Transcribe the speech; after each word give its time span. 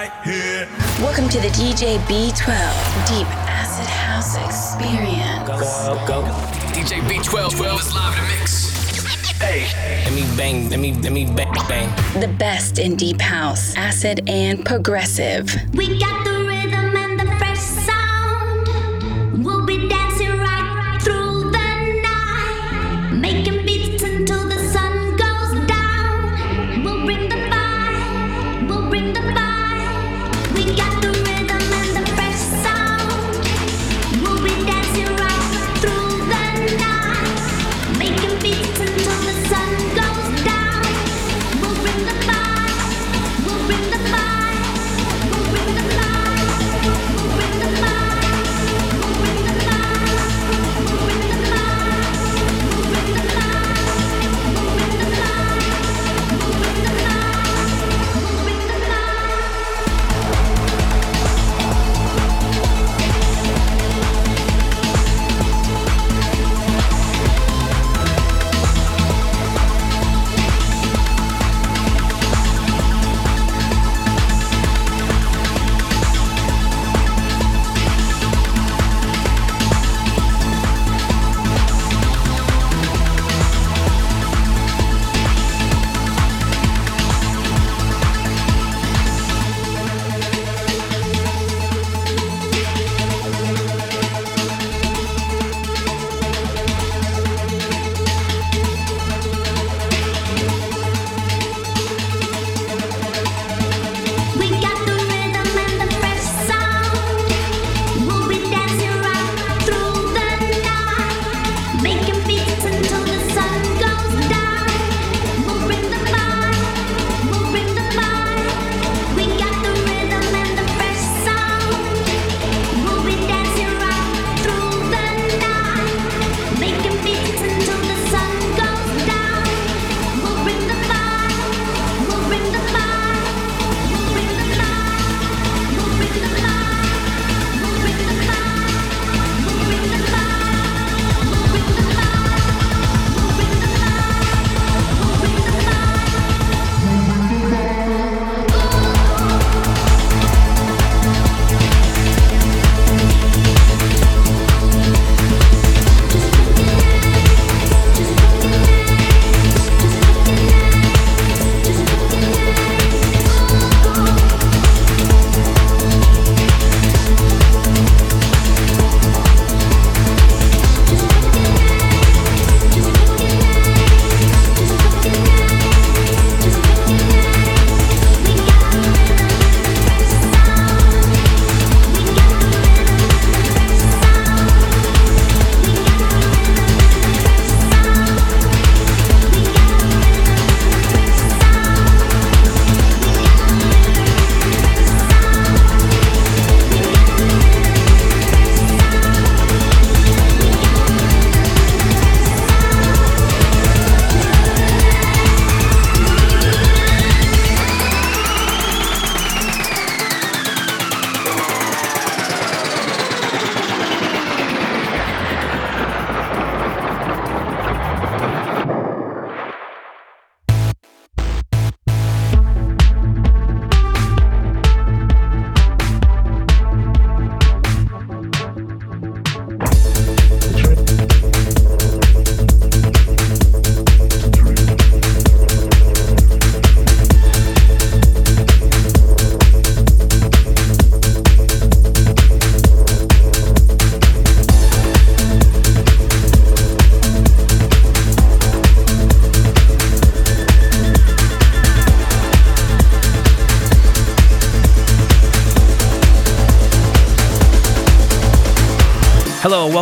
right 0.00 0.24
here. 0.24 0.66
Welcome 1.04 1.28
to 1.28 1.38
the 1.40 1.48
DJ 1.48 1.98
B12 2.08 2.48
Deep 3.06 3.26
Acid 3.46 3.86
House 3.86 4.34
Experience. 4.46 5.46
Go, 5.46 6.06
go, 6.06 6.22
go. 6.22 6.32
DJ 6.72 7.00
B12 7.02 7.56
12 7.56 7.80
is 7.80 7.94
live 7.94 8.16
in 8.16 8.24
the 8.24 8.34
mix. 8.34 8.70
Hey, 9.40 9.66
let 10.04 10.14
me 10.14 10.22
bang, 10.38 10.70
let 10.70 10.80
me, 10.80 10.94
let 10.94 11.12
me 11.12 11.26
bang, 11.26 11.52
bang. 11.68 12.20
The 12.20 12.28
best 12.28 12.78
in 12.78 12.96
Deep 12.96 13.20
House, 13.20 13.76
Acid, 13.76 14.22
and 14.26 14.64
Progressive. 14.64 15.54
We 15.74 15.98
got 15.98 16.24
the 16.24 16.29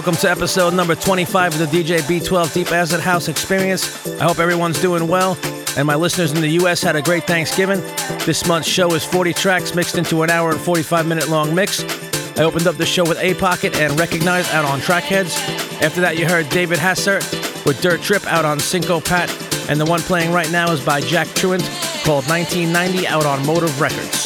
welcome 0.09 0.23
to 0.23 0.31
episode 0.31 0.73
number 0.73 0.95
25 0.95 1.61
of 1.61 1.71
the 1.71 1.83
DJ 1.83 1.99
B12 2.01 2.55
Deep 2.55 2.73
Acid 2.73 2.99
House 2.99 3.29
Experience. 3.29 4.07
I 4.19 4.25
hope 4.25 4.39
everyone's 4.39 4.81
doing 4.81 5.07
well, 5.07 5.37
and 5.77 5.87
my 5.87 5.97
listeners 5.97 6.33
in 6.33 6.41
the 6.41 6.49
US 6.63 6.81
had 6.81 6.97
a 6.97 7.03
great 7.03 7.25
Thanksgiving. 7.25 7.81
This 8.25 8.47
month's 8.49 8.67
show 8.67 8.95
is 8.95 9.05
40 9.05 9.35
tracks 9.35 9.75
mixed 9.75 9.99
into 9.99 10.23
an 10.23 10.31
hour 10.31 10.53
and 10.53 10.59
45 10.59 11.07
minute 11.07 11.29
long 11.29 11.55
mix. 11.55 11.85
I 12.39 12.45
opened 12.45 12.67
up 12.67 12.77
the 12.77 12.87
show 12.87 13.05
with 13.05 13.19
Apockt 13.19 13.77
and 13.77 14.01
Recognize 14.01 14.51
out 14.55 14.65
on 14.65 14.81
Trackheadz. 14.81 15.37
After 15.83 16.01
that, 16.01 16.17
you 16.17 16.27
heard 16.27 16.49
David 16.49 16.79
Hasert 16.79 17.67
with 17.67 17.83
Der 17.83 17.99
Trip 17.99 18.27
out 18.29 18.47
on 18.47 18.61
Sincopat, 18.61 19.29
and 19.69 19.79
the 19.79 19.85
one 19.85 20.01
playing 20.01 20.33
right 20.33 20.51
now 20.51 20.73
is 20.73 20.83
by 20.83 21.03
Jack 21.03 21.27
Truant 21.35 21.65
called 22.05 22.27
1990 22.29 23.07
out 23.09 23.27
on 23.27 23.45
Motive 23.45 23.79
Records. 23.79 24.18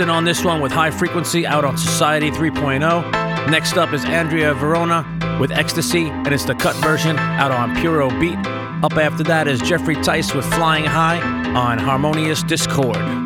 On 0.00 0.24
this 0.24 0.44
one 0.44 0.60
with 0.60 0.72
High 0.72 0.90
Frequency 0.90 1.46
out 1.46 1.64
on 1.64 1.78
Society 1.78 2.28
3.0. 2.28 3.48
Next 3.48 3.76
up 3.76 3.92
is 3.92 4.04
Andrea 4.04 4.52
Verona 4.52 5.06
with 5.40 5.52
Extasy, 5.52 6.10
and 6.10 6.34
it's 6.34 6.44
the 6.44 6.54
cut 6.56 6.74
version 6.76 7.16
out 7.16 7.52
on 7.52 7.76
Puro 7.76 8.10
Beat. 8.18 8.36
Up 8.82 8.94
after 8.94 9.22
that 9.22 9.46
is 9.46 9.60
Jeffrey 9.60 9.94
Tice 9.94 10.34
with 10.34 10.44
Flying 10.54 10.84
High 10.84 11.20
on 11.54 11.78
Harmonious 11.78 12.42
Discord. 12.42 13.23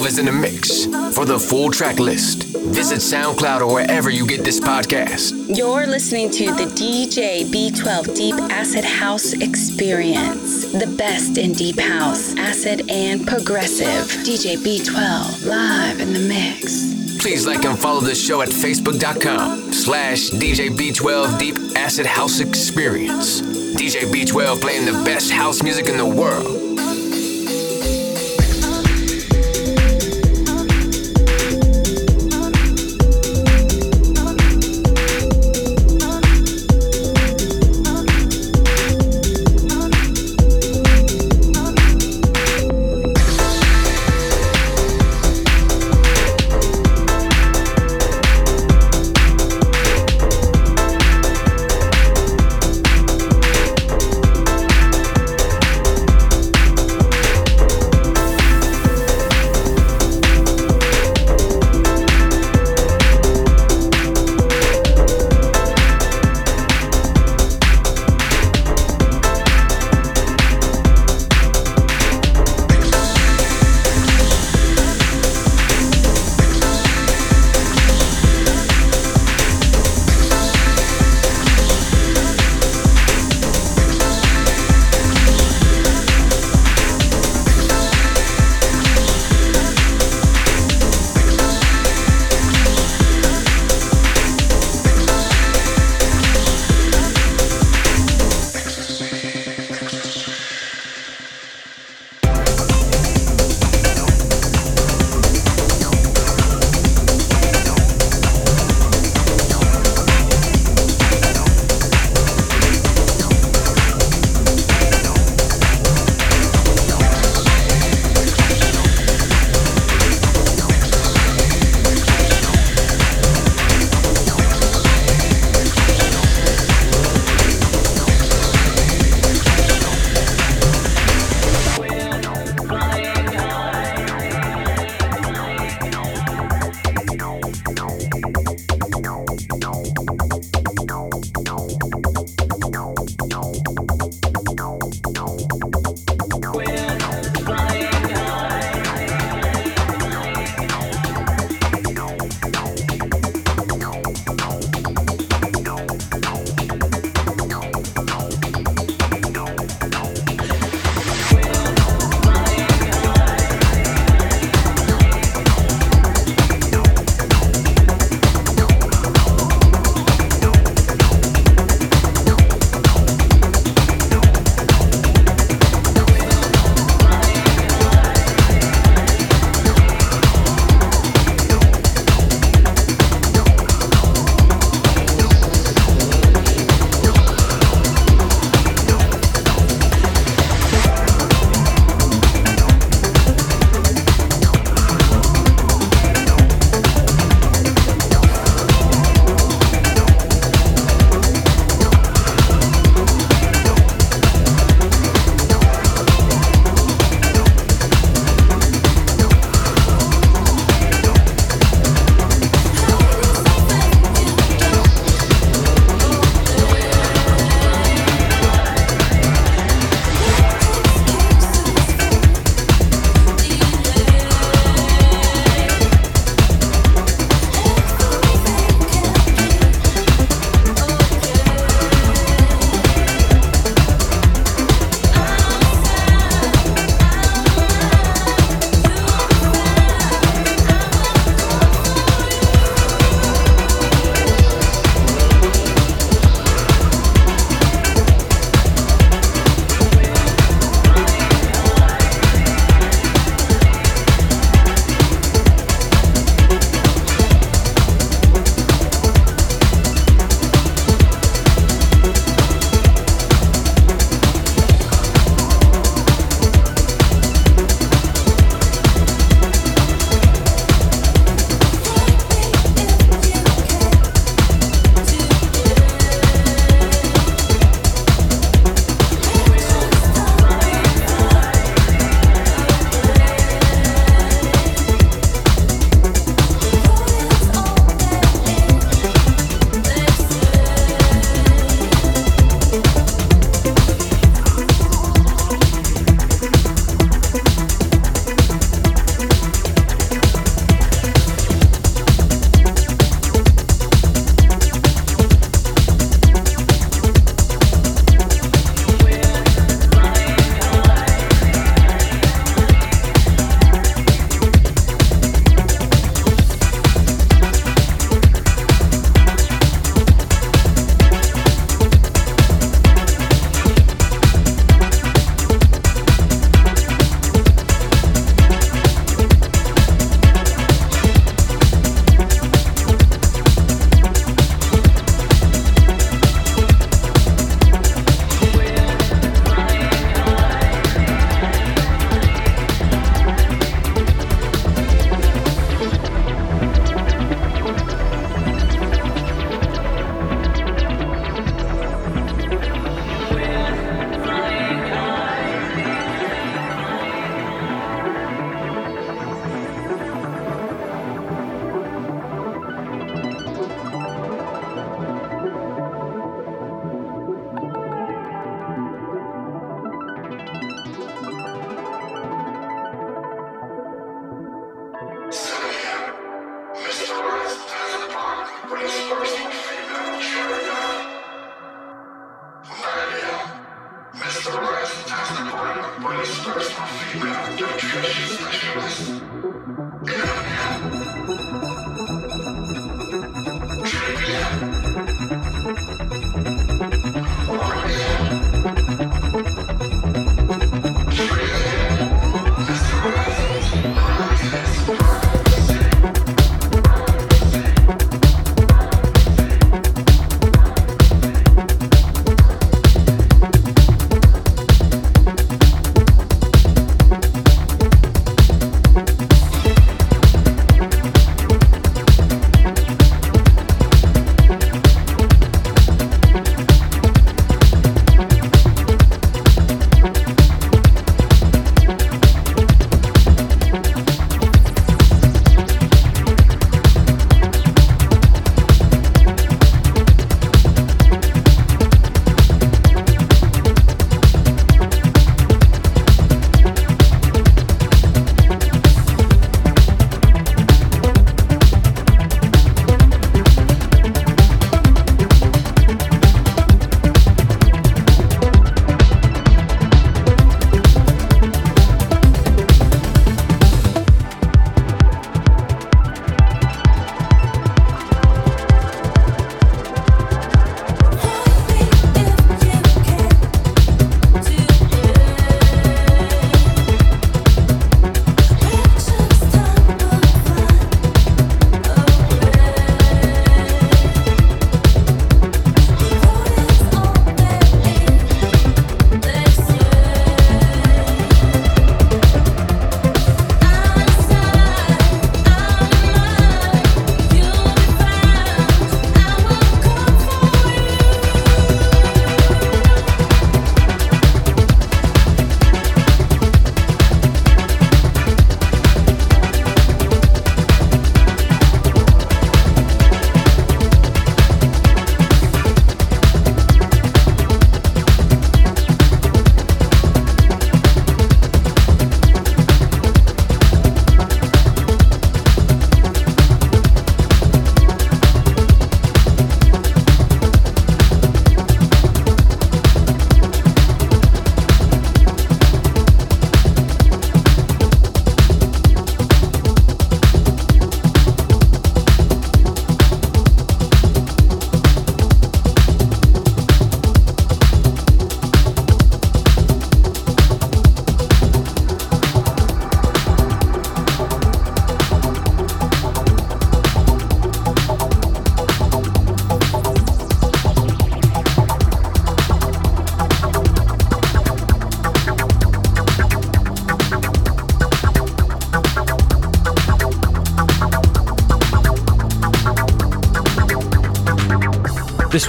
For 0.00 1.26
the 1.26 1.38
full 1.38 1.70
track 1.70 1.98
list, 1.98 2.44
visit 2.56 3.00
SoundCloud 3.00 3.60
or 3.60 3.74
wherever 3.74 4.08
you 4.08 4.26
get 4.26 4.44
this 4.44 4.58
podcast. 4.58 5.54
You're 5.54 5.86
listening 5.86 6.30
to 6.30 6.46
the 6.46 6.64
DJ 6.74 7.44
B12 7.44 8.16
Deep 8.16 8.34
Acid 8.50 8.84
House 8.84 9.34
Experience. 9.34 10.72
The 10.72 10.86
best 10.96 11.36
in 11.36 11.52
Deep 11.52 11.78
House, 11.78 12.34
Acid, 12.38 12.88
and 12.88 13.26
Progressive. 13.26 14.06
DJ 14.24 14.56
B12, 14.56 15.46
live 15.46 16.00
in 16.00 16.14
the 16.14 16.20
mix. 16.20 17.20
Please 17.20 17.46
like 17.46 17.66
and 17.66 17.78
follow 17.78 18.00
the 18.00 18.14
show 18.14 18.40
at 18.40 18.48
facebook.com 18.48 19.70
slash 19.70 20.30
DJ 20.30 20.70
B12 20.70 21.38
Deep 21.38 21.56
Acid 21.76 22.06
House 22.06 22.40
Experience. 22.40 23.42
DJ 23.42 24.10
B12 24.10 24.62
playing 24.62 24.86
the 24.86 25.04
best 25.04 25.30
house 25.30 25.62
music 25.62 25.88
in 25.88 25.98
the 25.98 26.06
world. 26.06 26.69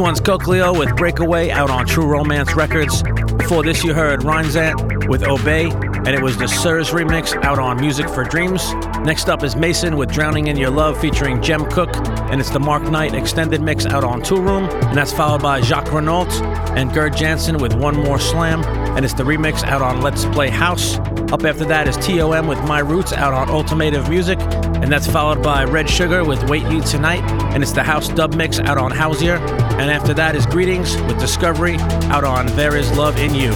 One's 0.02 0.20
Kocleo 0.20 0.78
with 0.78 0.96
Breakaway 0.98 1.52
out 1.52 1.70
on 1.70 1.86
True 1.86 2.08
Romance 2.08 2.56
Records. 2.56 3.04
Before 3.38 3.62
this, 3.62 3.84
you 3.84 3.94
heard 3.94 4.22
Rheinzand 4.22 5.08
with 5.08 5.24
Obey, 5.24 5.70
and 5.70 6.08
it 6.08 6.22
was 6.22 6.38
the 6.38 6.48
Sirs 6.48 6.90
remix 6.90 7.36
out 7.44 7.60
on 7.60 7.80
Music 7.80 8.10
for 8.10 8.24
Dreams. 8.24 8.74
Next 9.04 9.30
up 9.30 9.44
is 9.44 9.56
Mason 9.56 9.98
with 9.98 10.12
Drowning 10.12 10.48
in 10.48 10.58
Your 10.58 10.72
Love 10.72 11.00
featuring 11.00 11.42
Jem 11.42 11.70
Cooke, 11.70 11.96
and 12.32 12.42
it's 12.42 12.50
the 12.50 12.60
Mark 12.60 12.84
Knight 12.84 13.14
extended 13.14 13.62
mix 13.62 13.86
out 13.86 14.04
on 14.04 14.22
Toolroom, 14.22 14.72
and 14.86 14.98
that's 14.98 15.14
followed 15.14 15.44
by 15.44 15.62
Jacques 15.62 15.92
Renault 15.92 16.32
and 16.76 16.92
Gerd 16.92 17.16
Janson 17.16 17.60
with 17.60 17.74
One 17.74 17.96
More 17.96 18.20
Slam, 18.20 18.64
and 18.96 19.06
it's 19.06 19.14
the 19.14 19.24
remix 19.24 19.64
out 19.64 19.82
on 19.84 20.02
Let's 20.02 20.26
Play 20.26 20.50
House. 20.50 20.98
Up 21.32 21.44
after 21.46 21.64
that 21.66 21.88
is 21.88 21.96
TOM 21.98 22.48
with 22.48 22.60
My 22.64 22.80
Roots 22.80 23.14
out 23.14 23.34
on 23.34 23.48
Ultimative 23.48 24.10
Music, 24.10 24.40
and 24.40 24.92
that's 24.92 25.08
followed 25.08 25.44
by 25.44 25.64
Red 25.64 25.90
Sugar 25.90 26.24
with 26.24 26.50
Wait 26.50 26.64
You 26.64 26.82
Tonight, 26.82 27.22
and 27.54 27.62
it's 27.62 27.72
the 27.72 27.84
house 27.84 28.10
dub 28.10 28.34
mix 28.34 28.60
out 28.60 28.78
on 28.78 28.92
Houzier. 28.92 29.40
And 29.82 29.90
after 29.90 30.14
that 30.14 30.36
is 30.36 30.46
Greetings 30.46 30.96
with 31.02 31.20
Discovery 31.20 31.78
out 32.14 32.24
on 32.24 32.46
There 32.56 32.78
Is 32.78 32.96
Love 32.96 33.18
in 33.18 33.34
You. 33.34 33.52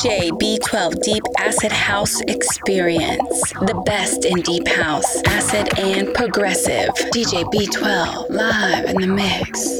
DJ 0.00 0.30
B12 0.30 1.02
Deep 1.02 1.22
Acid 1.36 1.70
House 1.70 2.22
Experience. 2.22 3.52
The 3.60 3.82
best 3.84 4.24
in 4.24 4.40
Deep 4.40 4.66
House, 4.66 5.20
Acid, 5.26 5.78
and 5.78 6.14
Progressive. 6.14 6.88
DJ 7.12 7.44
B12 7.52 8.30
live 8.30 8.86
in 8.86 8.96
the 8.96 9.06
mix. 9.06 9.79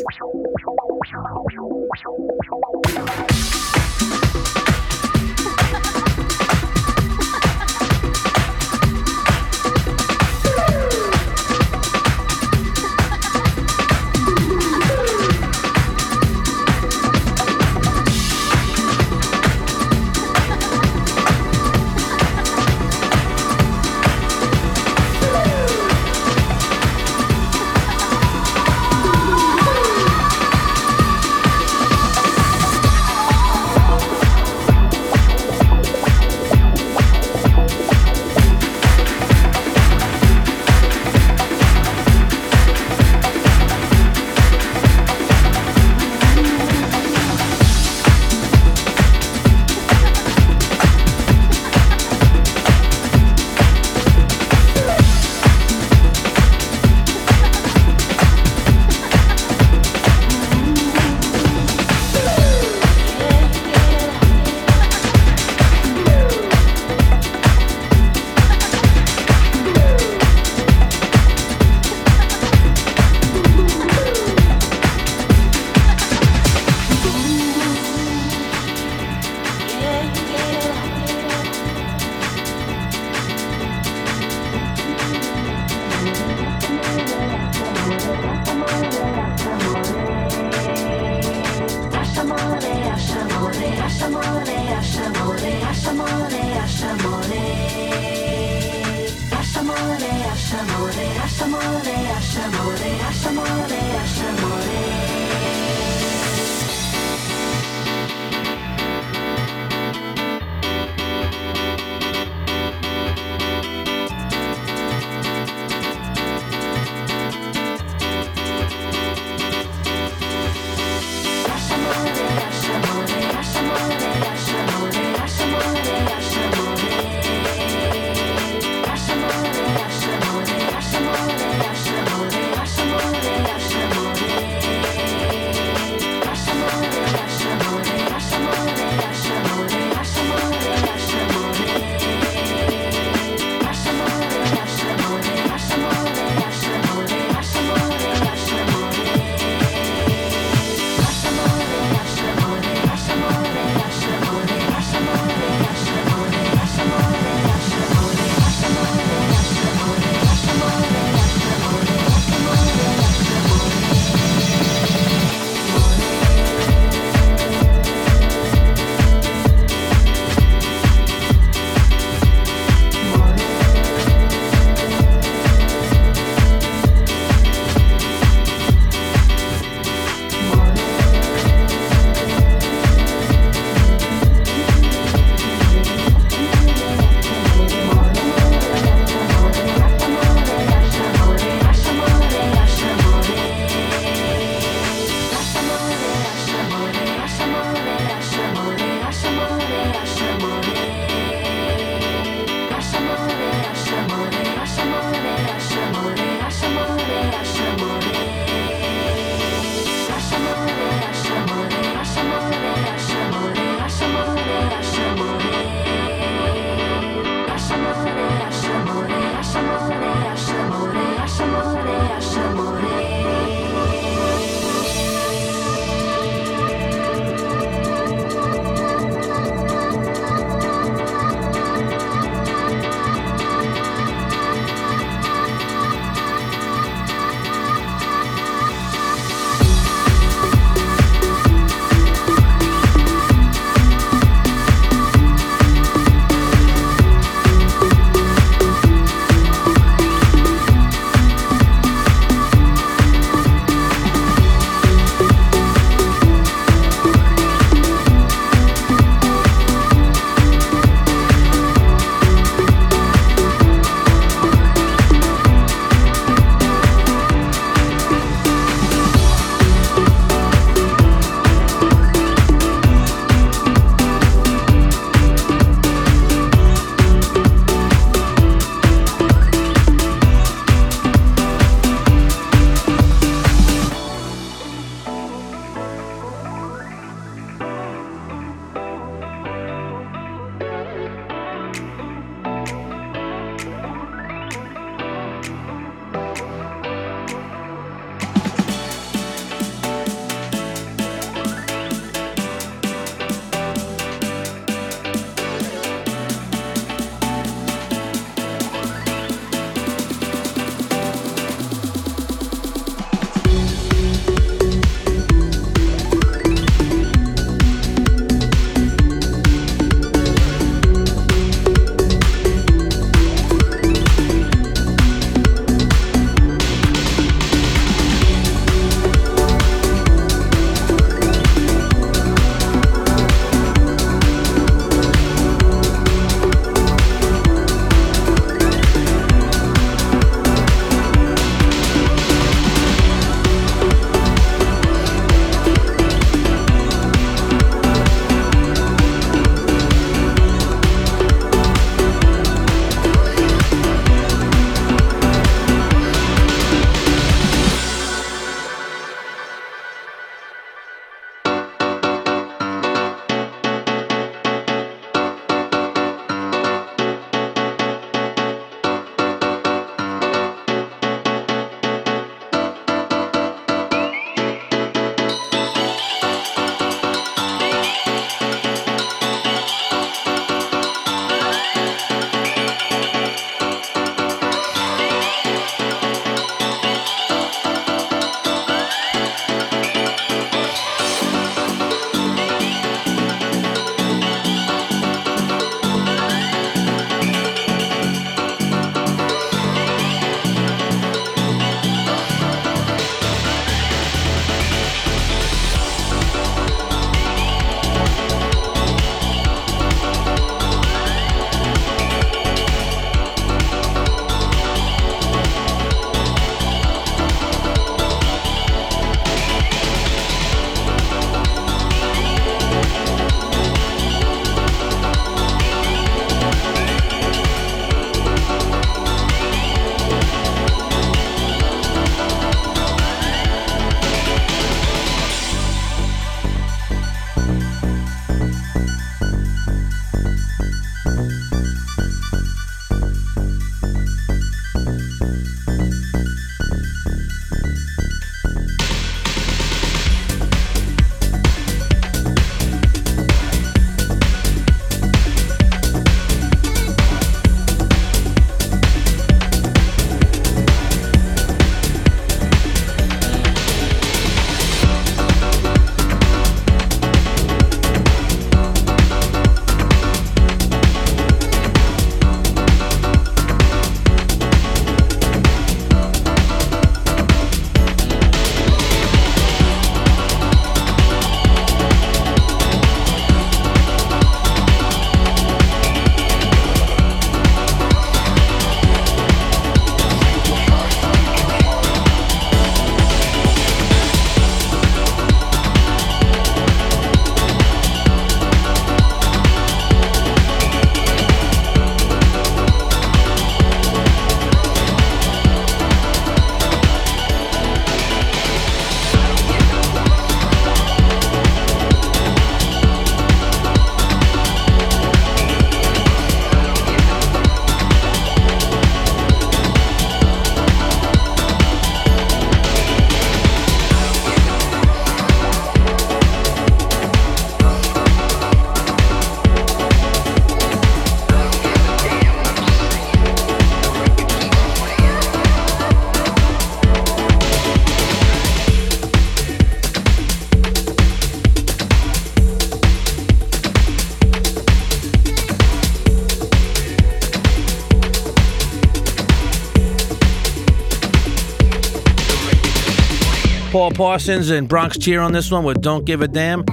Paul 553.90 554.10
Parsons 554.10 554.50
and 554.50 554.68
Bronx 554.68 554.98
Cheer 554.98 555.20
on 555.20 555.32
this 555.32 555.50
one 555.50 555.64
with 555.64 555.80
Don't 555.80 556.04
Give 556.04 556.22
a 556.22 556.28
Damn. 556.28 556.64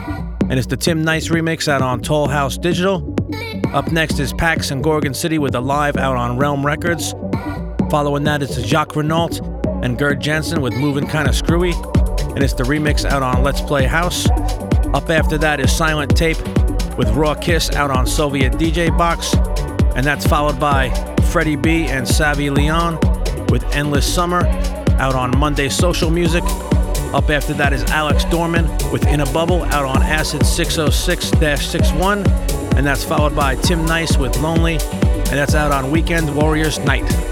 And 0.50 0.54
it's 0.54 0.68
the 0.68 0.78
Tim 0.78 1.04
Nice 1.04 1.30
remix 1.30 1.68
out 1.68 1.82
on 1.82 2.02
Tall 2.02 2.28
House 2.28 2.58
Digital. 2.58 3.16
Up 3.74 3.92
next 3.92 4.20
is 4.20 4.34
Pax 4.34 4.72
and 4.72 4.84
Gorgon 4.84 5.14
City 5.14 5.38
with 5.38 5.56
Alive 5.56 5.98
out 5.98 6.16
on 6.16 6.38
Realm 6.38 6.66
Records. 6.66 7.14
Following 7.90 8.24
that 8.26 8.42
is 8.42 8.56
Jacques 8.66 8.96
Renault 8.96 9.40
and 9.84 9.98
Gerd 9.98 10.20
Janson 10.22 10.62
with 10.62 10.74
Moving 10.76 11.08
Kinda 11.08 11.34
Screwy. 11.34 11.72
And 12.36 12.44
it's 12.44 12.54
the 12.54 12.64
remix 12.64 13.06
out 13.06 13.24
on 13.24 13.44
Let's 13.44 13.62
Play 13.62 13.86
House. 13.86 14.30
Up 14.94 15.10
after 15.10 15.38
that 15.38 15.60
is 15.60 15.72
Silent 15.72 16.16
Tape 16.16 16.38
with 16.98 17.10
Raw 17.10 17.36
Kiss 17.36 17.72
out 17.72 17.92
on 17.92 18.06
Soviet 18.06 18.54
DJ 18.54 18.96
Box. 18.98 19.34
And 19.96 20.06
that's 20.06 20.26
followed 20.28 20.60
by 20.60 20.90
Freddie 21.32 21.56
B 21.56 21.86
and 21.86 22.08
Savvy 22.08 22.50
Leon 22.50 23.00
with 23.50 23.64
Endless 23.74 24.12
Summer 24.12 24.46
out 25.00 25.16
on 25.16 25.38
Monday 25.38 25.70
Social 25.70 26.10
Music. 26.10 26.44
Up 27.14 27.30
after 27.30 27.54
that 27.54 27.74
is 27.74 27.84
Alex 27.86 28.26
Dorman 28.26 28.66
with 28.92 29.08
In 29.08 29.22
a 29.22 29.26
Bubble 29.32 29.64
out 29.66 29.86
on 29.86 30.02
Acid 30.04 30.46
606 30.46 31.30
61. 31.70 32.28
And 32.76 32.86
that's 32.86 33.04
followed 33.04 33.36
by 33.36 33.56
Tim 33.56 33.86
Nice 33.86 34.18
with 34.18 34.38
Lonely. 34.38 34.74
And 34.74 35.36
that's 35.36 35.56
out 35.56 35.72
on 35.72 35.90
Weekend 35.90 36.36
Warriors 36.36 36.80
Night. 36.80 37.27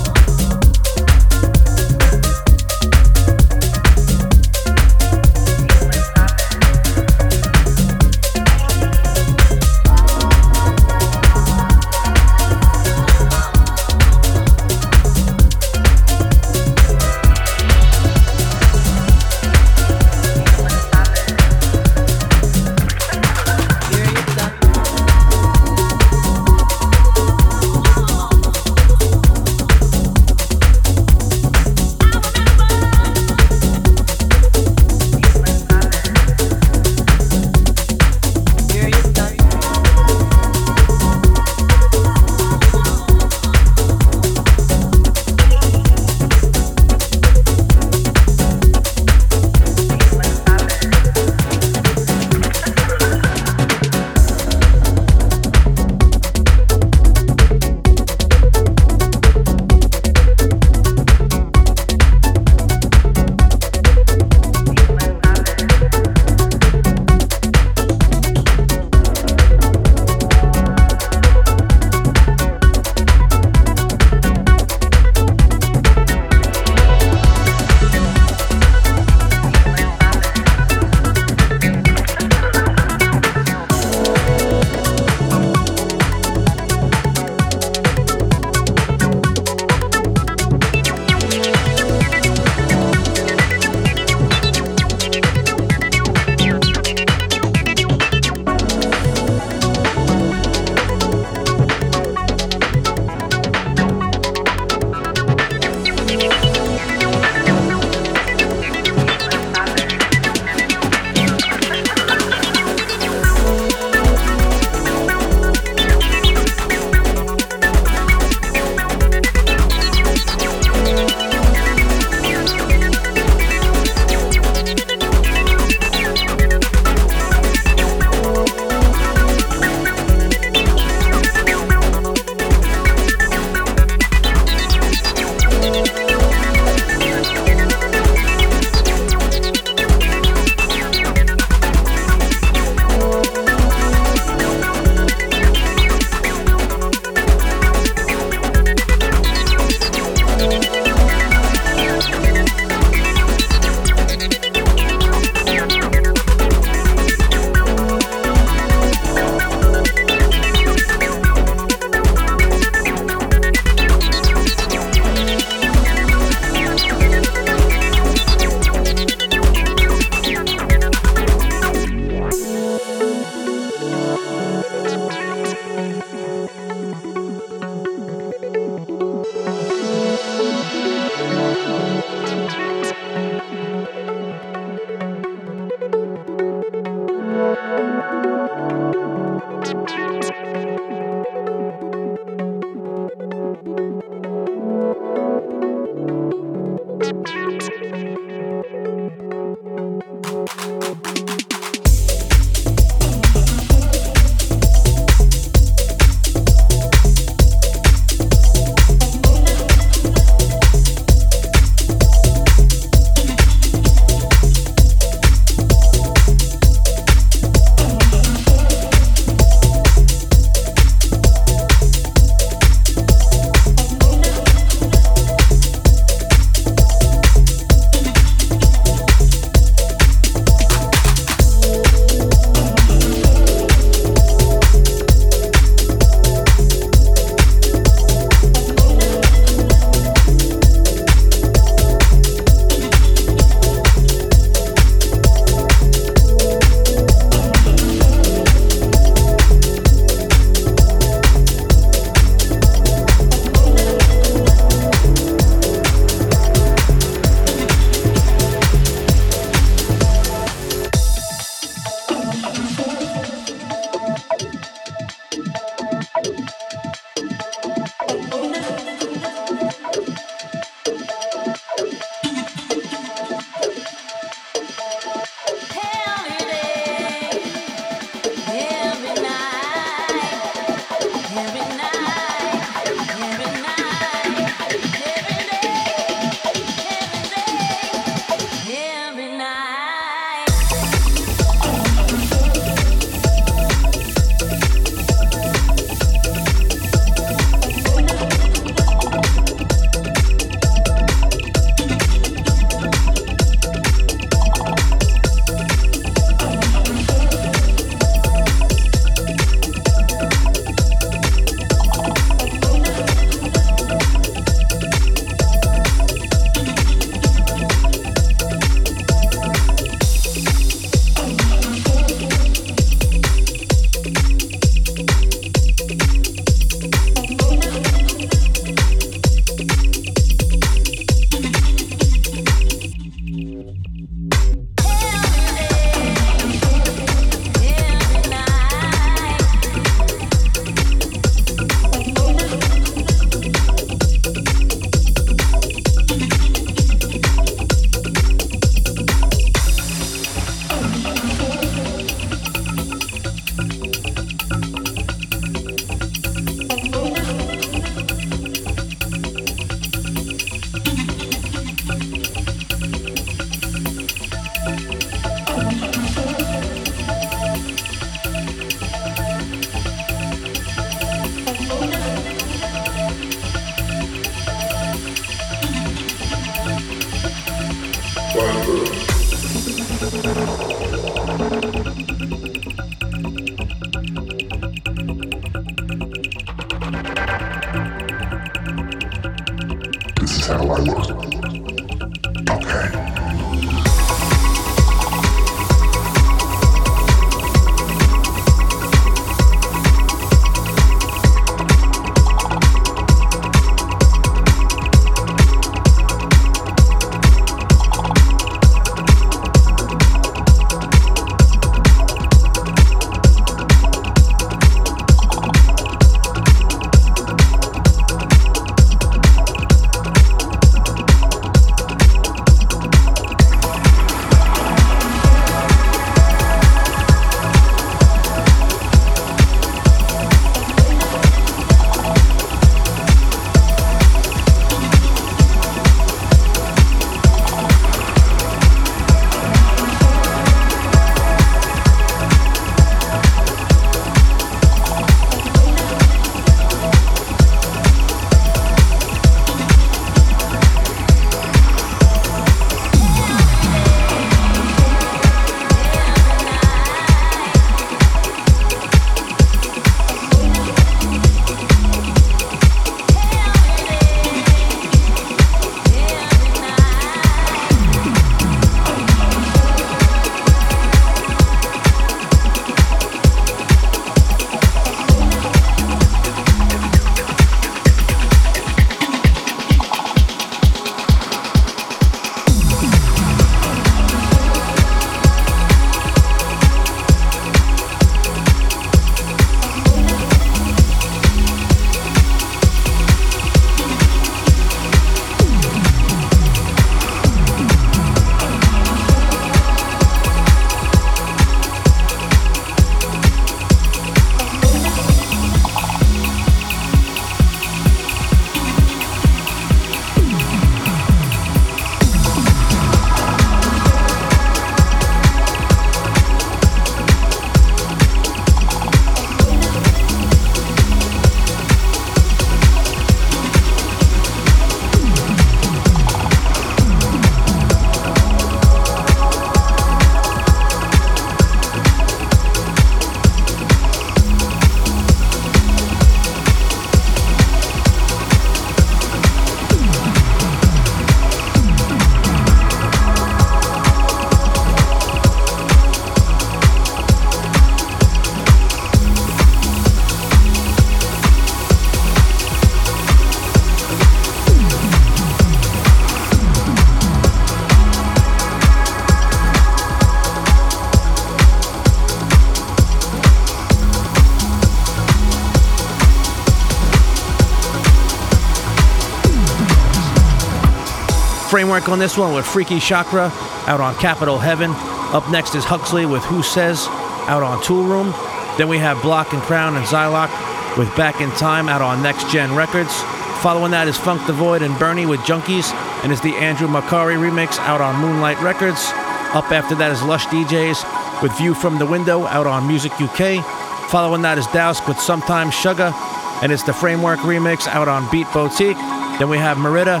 On 571.74 571.98
this 571.98 572.16
one 572.16 572.32
with 572.32 572.46
Freaky 572.46 572.78
Chakra 572.78 573.32
out 573.66 573.80
on 573.80 573.96
Capitol 573.96 574.38
Heaven. 574.38 574.70
Up 575.12 575.28
next 575.28 575.56
is 575.56 575.64
Huxley 575.64 576.06
with 576.06 576.22
Who 576.22 576.40
Says 576.40 576.86
out 577.26 577.42
on 577.42 577.58
Toolroom. 577.62 578.14
Then 578.56 578.68
we 578.68 578.78
have 578.78 579.02
Block 579.02 579.32
and 579.32 579.42
Crown 579.42 579.76
and 579.76 579.84
Zylock 579.84 580.30
with 580.78 580.88
Back 580.96 581.20
in 581.20 581.32
Time 581.32 581.68
out 581.68 581.82
on 581.82 582.00
Next 582.00 582.30
Gen 582.30 582.54
Records. 582.54 583.02
Following 583.42 583.72
that 583.72 583.88
is 583.88 583.98
Funk 583.98 584.24
the 584.28 584.32
Void 584.32 584.62
and 584.62 584.78
Bernie 584.78 585.04
with 585.04 585.18
Junkies, 585.22 585.74
and 586.04 586.12
it's 586.12 586.22
the 586.22 586.36
Andrew 586.36 586.68
Macari 586.68 587.18
remix 587.18 587.58
out 587.58 587.80
on 587.80 588.00
Moonlight 588.00 588.40
Records. 588.40 588.92
Up 589.34 589.50
after 589.50 589.74
that 589.74 589.90
is 589.90 590.00
Lush 590.04 590.26
DJs 590.26 591.22
with 591.22 591.36
View 591.38 591.54
from 591.54 591.80
the 591.80 591.86
Window 591.86 592.24
out 592.28 592.46
on 592.46 592.68
Music 592.68 592.92
UK. 593.00 593.44
Following 593.90 594.22
that 594.22 594.38
is 594.38 594.46
Dowsk 594.46 594.86
with 594.86 595.00
Sometimes 595.00 595.52
Sugar, 595.52 595.92
and 596.40 596.52
it's 596.52 596.62
the 596.62 596.72
Framework 596.72 597.18
remix 597.18 597.66
out 597.66 597.88
on 597.88 598.08
Beat 598.12 598.28
Boutique. 598.32 598.78
Then 599.18 599.28
we 599.28 599.38
have 599.38 599.58
Merida 599.58 600.00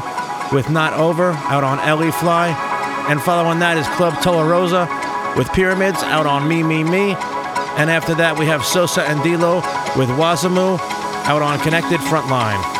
with 0.54 0.70
Not 0.70 0.92
Over 0.94 1.32
out 1.32 1.64
on 1.64 1.80
Ellie 1.80 2.12
Fly. 2.12 2.48
And 3.08 3.20
following 3.20 3.58
that 3.58 3.76
is 3.76 3.86
Club 3.88 4.14
Tularosa 4.14 4.86
with 5.36 5.52
Pyramids 5.52 6.02
out 6.04 6.26
on 6.26 6.48
Me 6.48 6.62
Me 6.62 6.84
Me. 6.84 7.16
And 7.76 7.90
after 7.90 8.14
that 8.14 8.38
we 8.38 8.46
have 8.46 8.64
Sosa 8.64 9.02
and 9.02 9.18
Dilo 9.20 9.56
with 9.98 10.08
Wazamu 10.10 10.78
out 11.26 11.42
on 11.42 11.58
Connected 11.58 11.98
Frontline. 12.00 12.73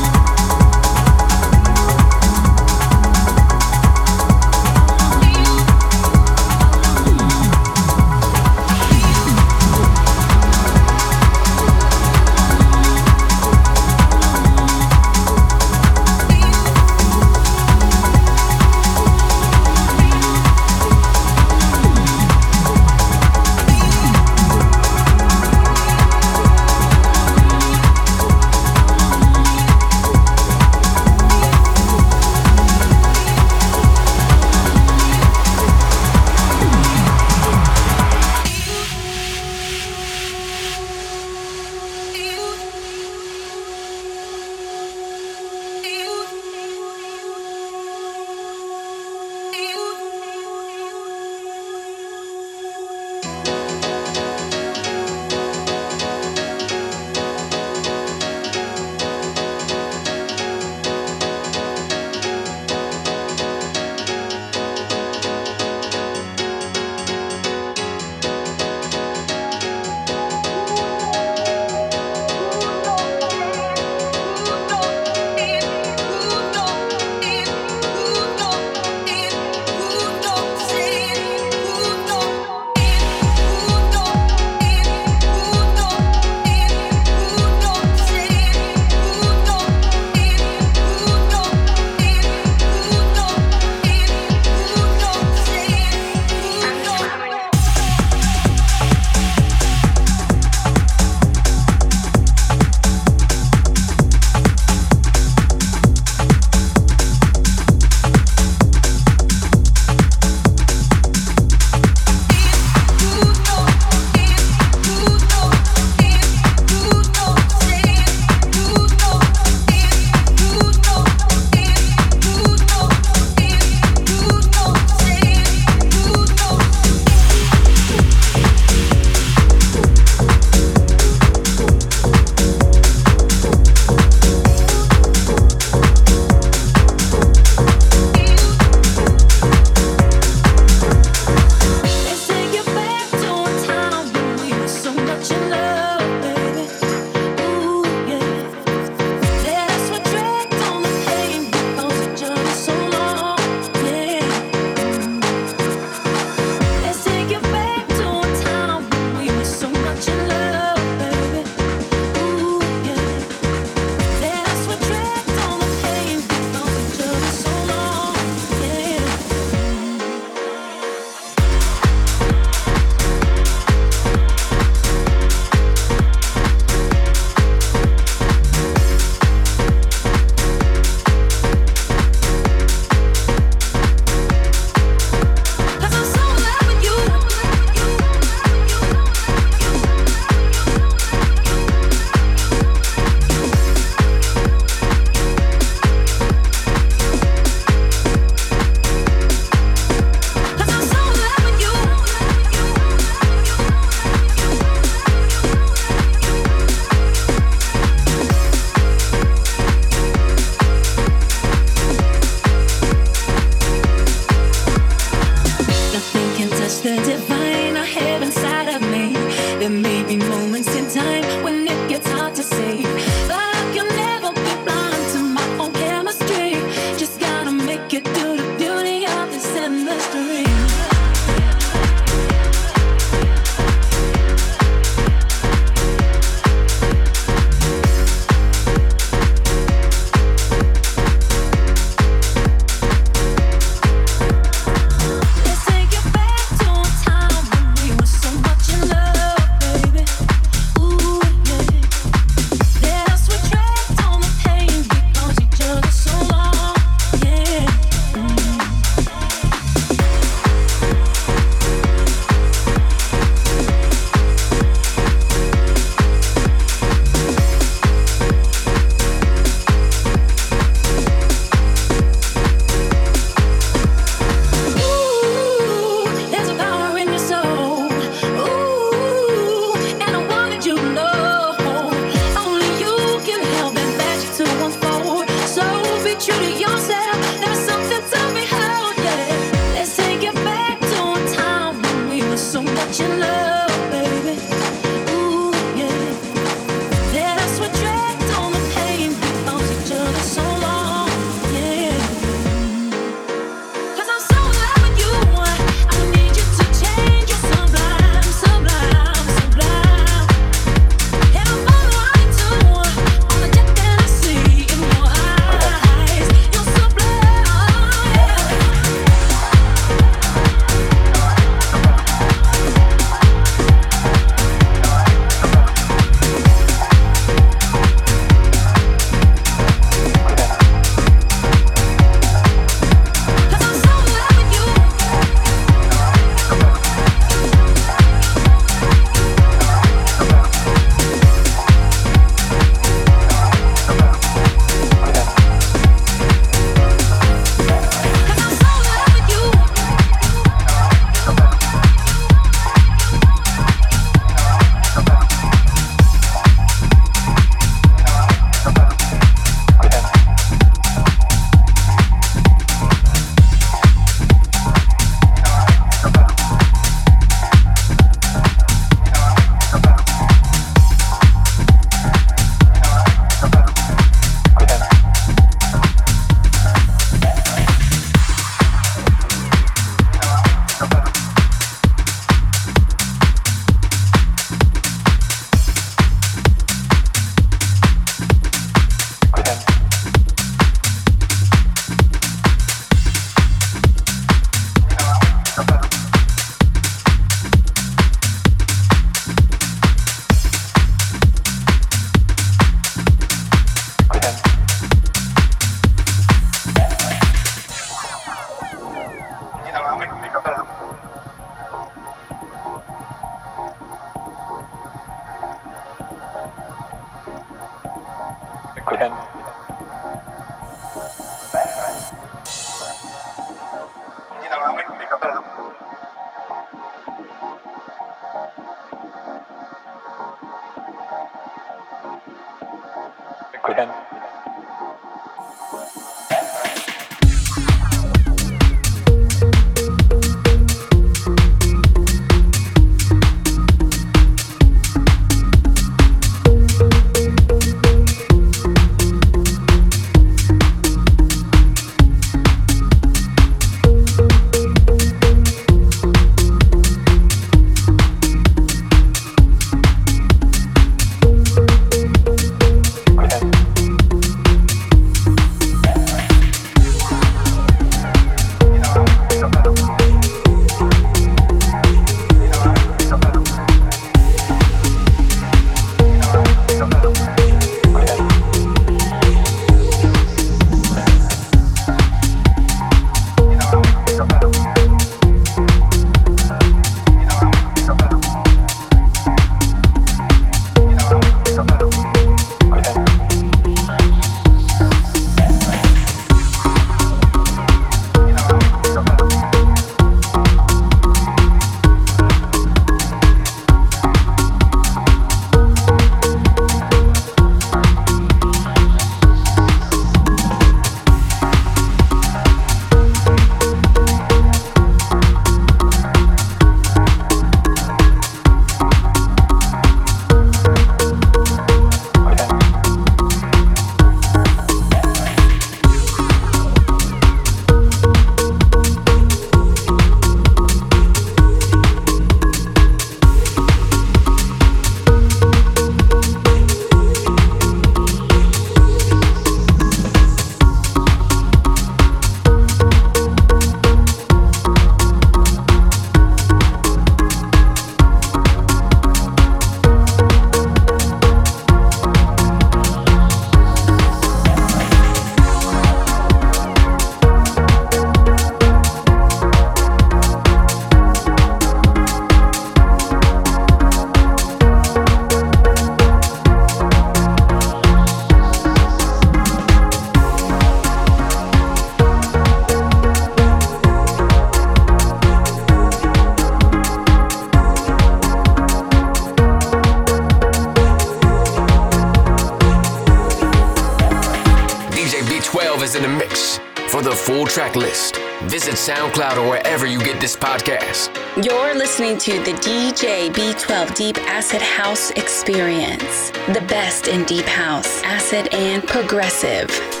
To 592.21 592.33
the 592.43 592.51
DJ 592.61 593.31
B12 593.31 593.95
Deep 593.95 594.17
Acid 594.29 594.61
House 594.61 595.09
Experience, 595.11 596.29
the 596.53 596.63
best 596.67 597.07
in 597.07 597.23
Deep 597.25 597.45
House, 597.45 598.03
Acid, 598.03 598.53
and 598.53 598.83
Progressive. 598.87 600.00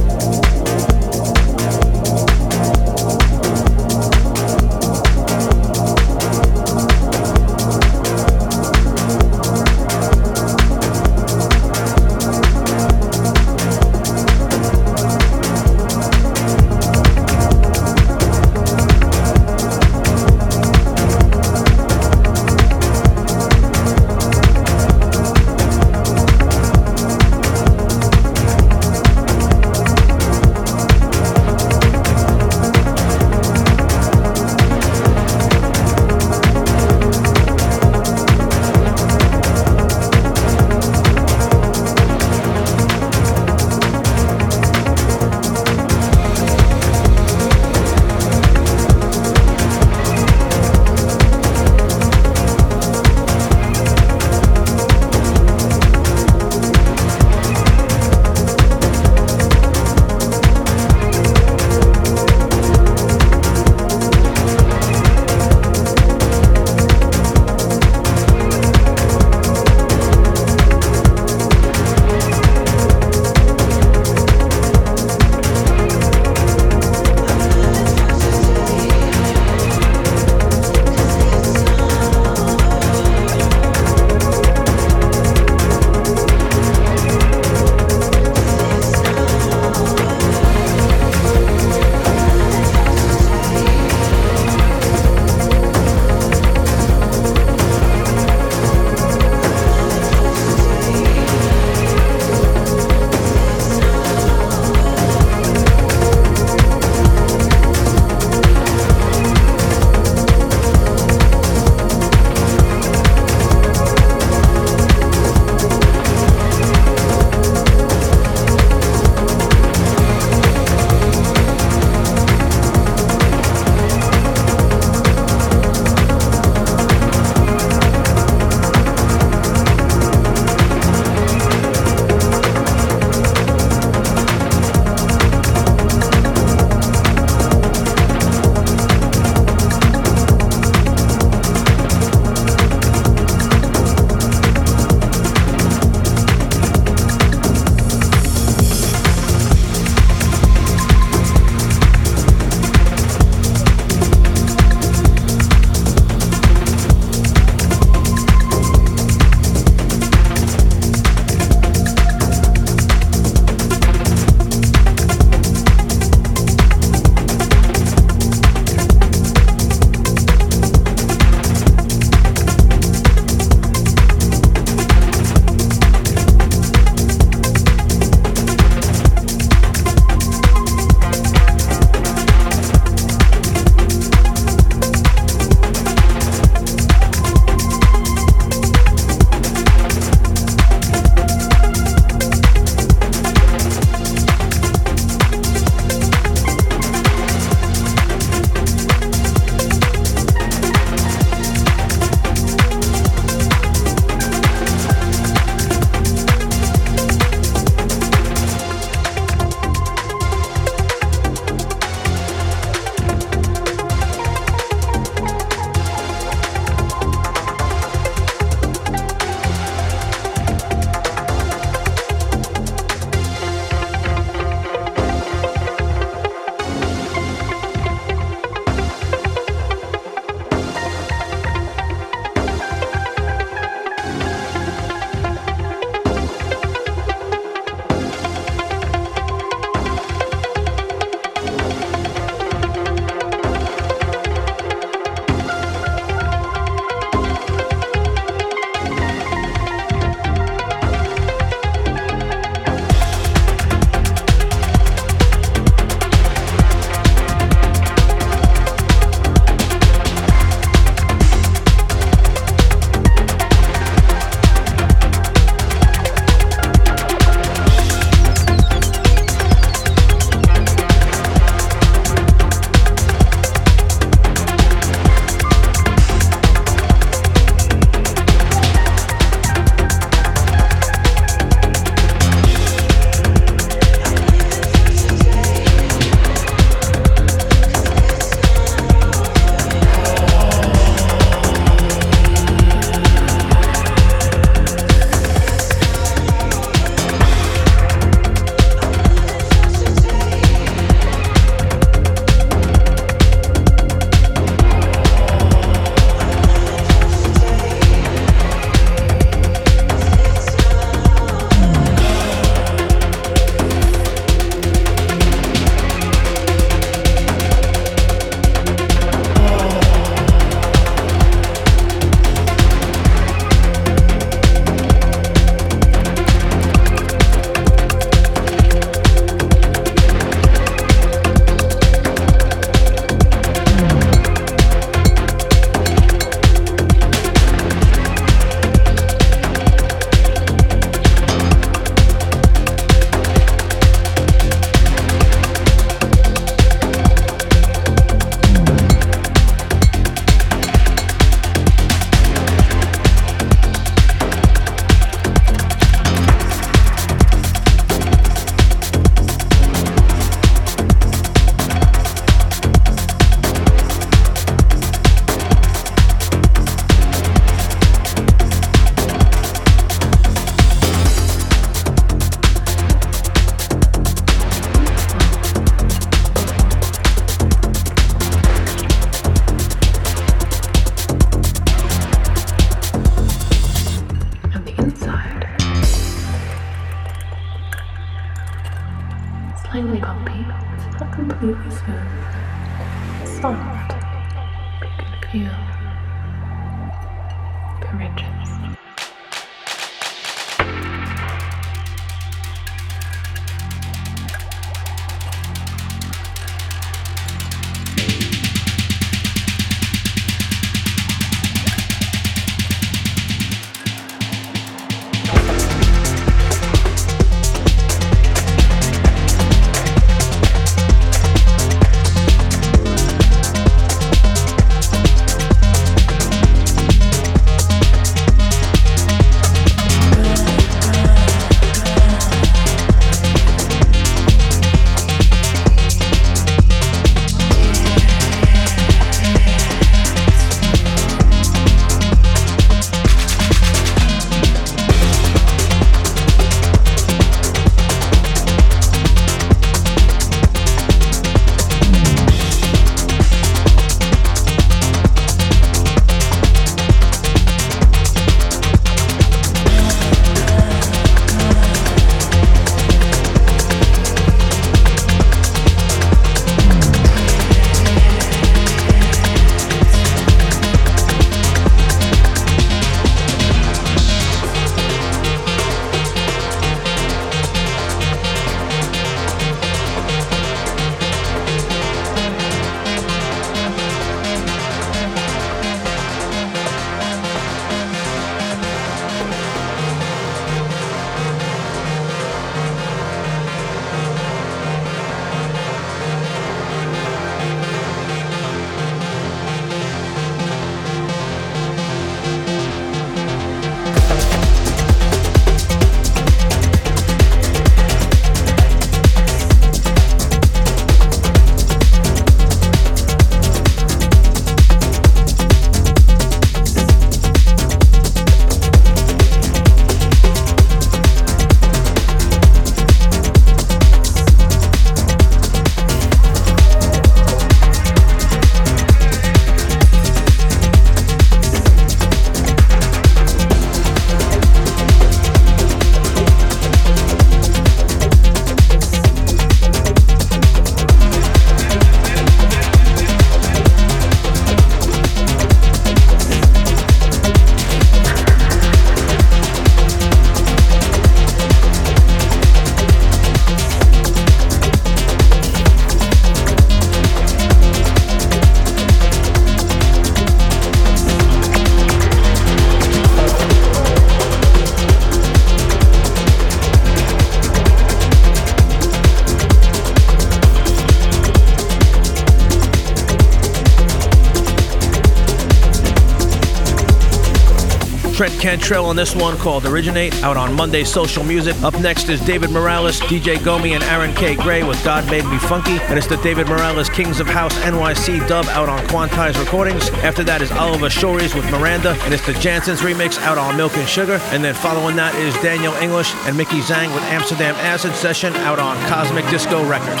Cantrell 578.48 578.86
on 578.86 578.96
this 578.96 579.14
one 579.14 579.36
called 579.36 579.66
Originate, 579.66 580.22
out 580.22 580.38
on 580.38 580.54
Monday 580.54 580.82
Social 580.82 581.22
Music. 581.22 581.54
Up 581.62 581.78
next 581.80 582.08
is 582.08 582.18
David 582.22 582.48
Morales, 582.48 582.98
DJ 583.00 583.36
Gomi, 583.36 583.72
and 583.72 583.84
Aaron 583.84 584.14
K. 584.14 584.36
Gray 584.36 584.62
with 584.62 584.82
God 584.82 585.04
Made 585.10 585.26
Me 585.26 585.36
Funky. 585.36 585.78
And 585.90 585.98
it's 585.98 586.06
the 586.06 586.16
David 586.22 586.48
Morales 586.48 586.88
Kings 586.88 587.20
of 587.20 587.26
House 587.26 587.54
NYC 587.56 588.26
dub 588.26 588.46
out 588.46 588.70
on 588.70 588.78
Quantize 588.86 589.38
Recordings. 589.38 589.90
After 590.02 590.24
that 590.24 590.40
is 590.40 590.50
Oliver 590.52 590.88
Shores 590.88 591.34
with 591.34 591.44
Miranda, 591.50 591.90
and 592.04 592.14
it's 592.14 592.24
the 592.24 592.32
Jansons 592.32 592.78
remix 592.78 593.20
out 593.20 593.36
on 593.36 593.54
Milk 593.54 593.76
and 593.76 593.86
Sugar. 593.86 594.18
And 594.32 594.42
then 594.42 594.54
following 594.54 594.96
that 594.96 595.14
is 595.16 595.34
Daniel 595.42 595.74
English 595.74 596.14
and 596.24 596.34
Mickey 596.34 596.60
Zhang 596.60 596.94
with 596.94 597.04
Amsterdam 597.04 597.54
Acid 597.56 597.94
Session 597.96 598.32
out 598.36 598.58
on 598.58 598.78
Cosmic 598.88 599.28
Disco 599.28 599.62
Records. 599.68 600.00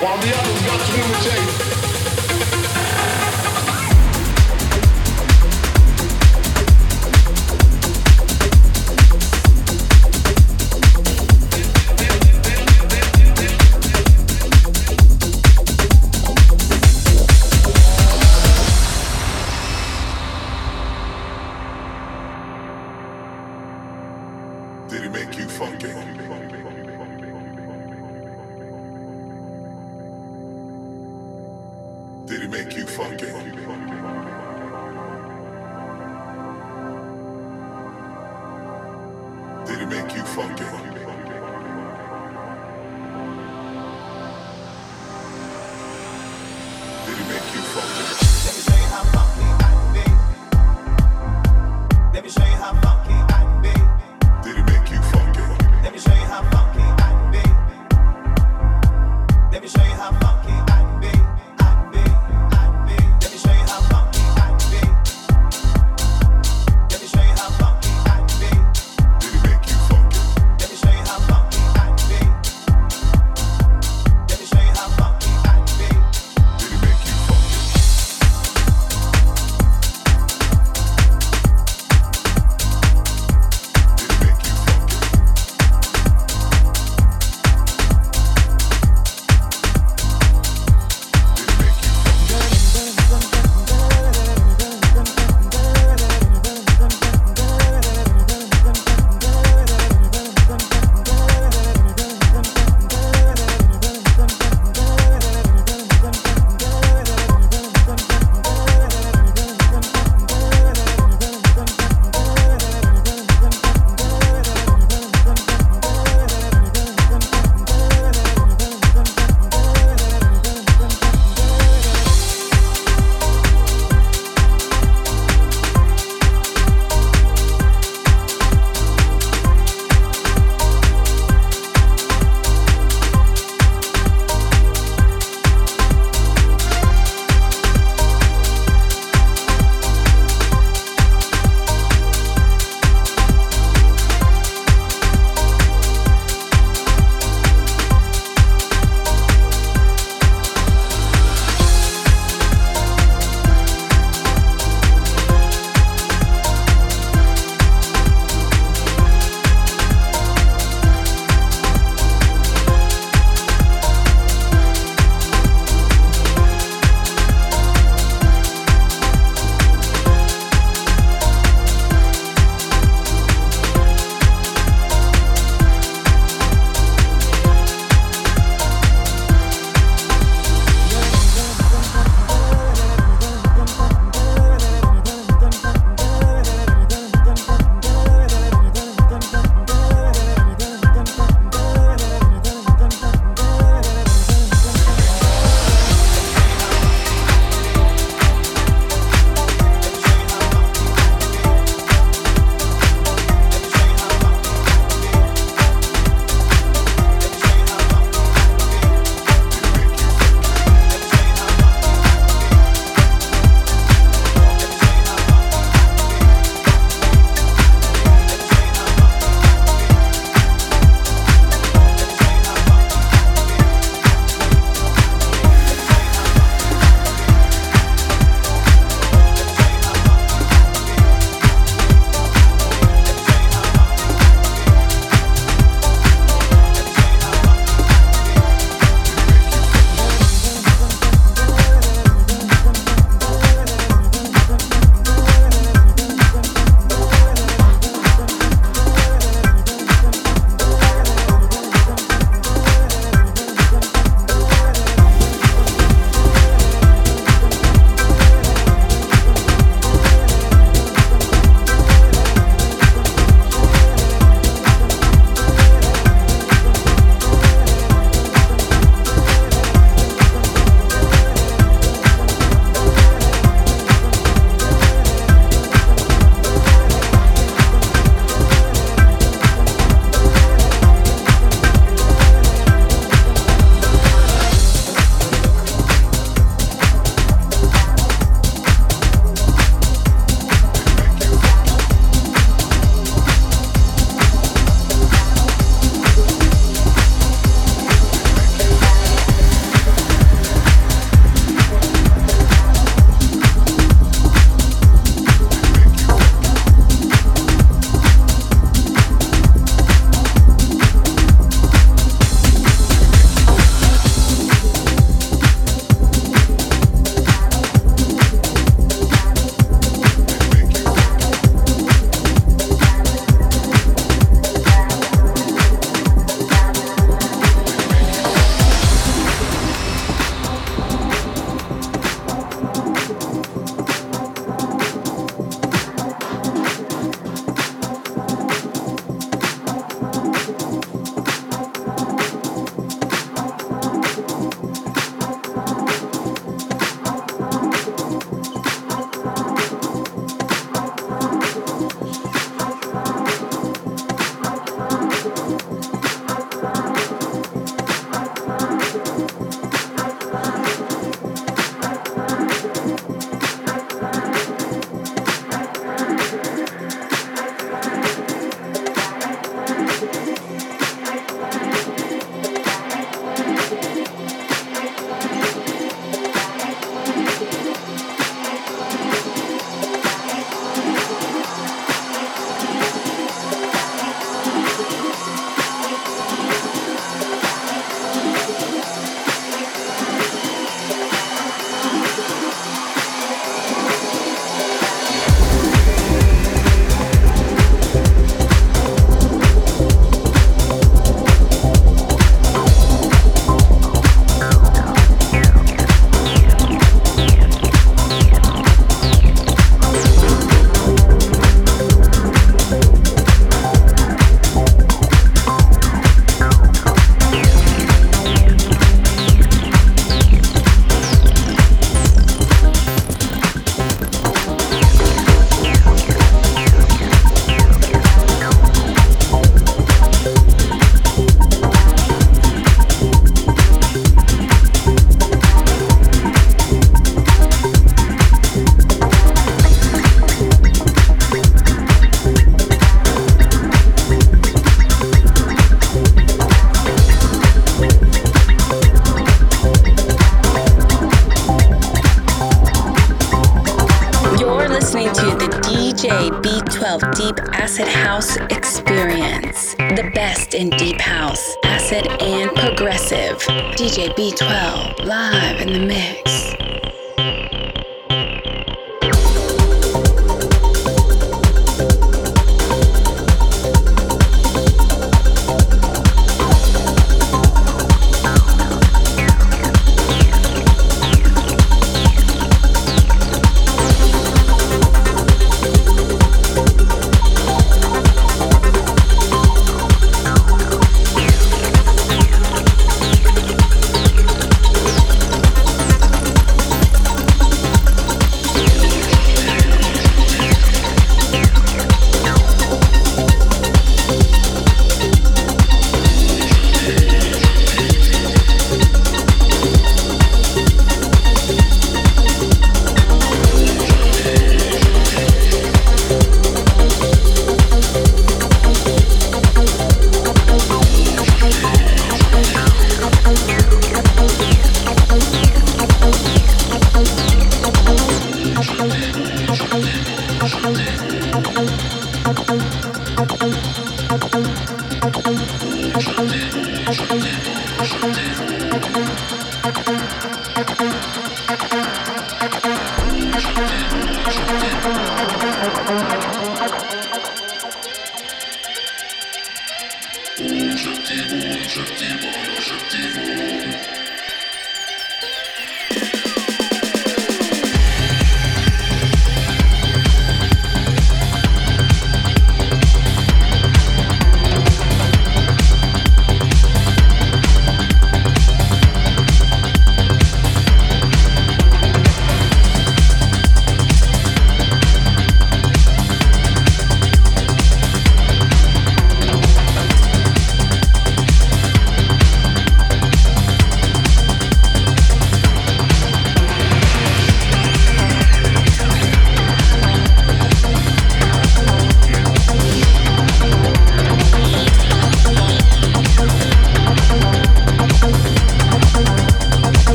While 0.00 0.16
the 0.16 0.34
others 0.34 0.62
got 0.64 0.80
to 0.80 0.94
imitate. 0.96 1.73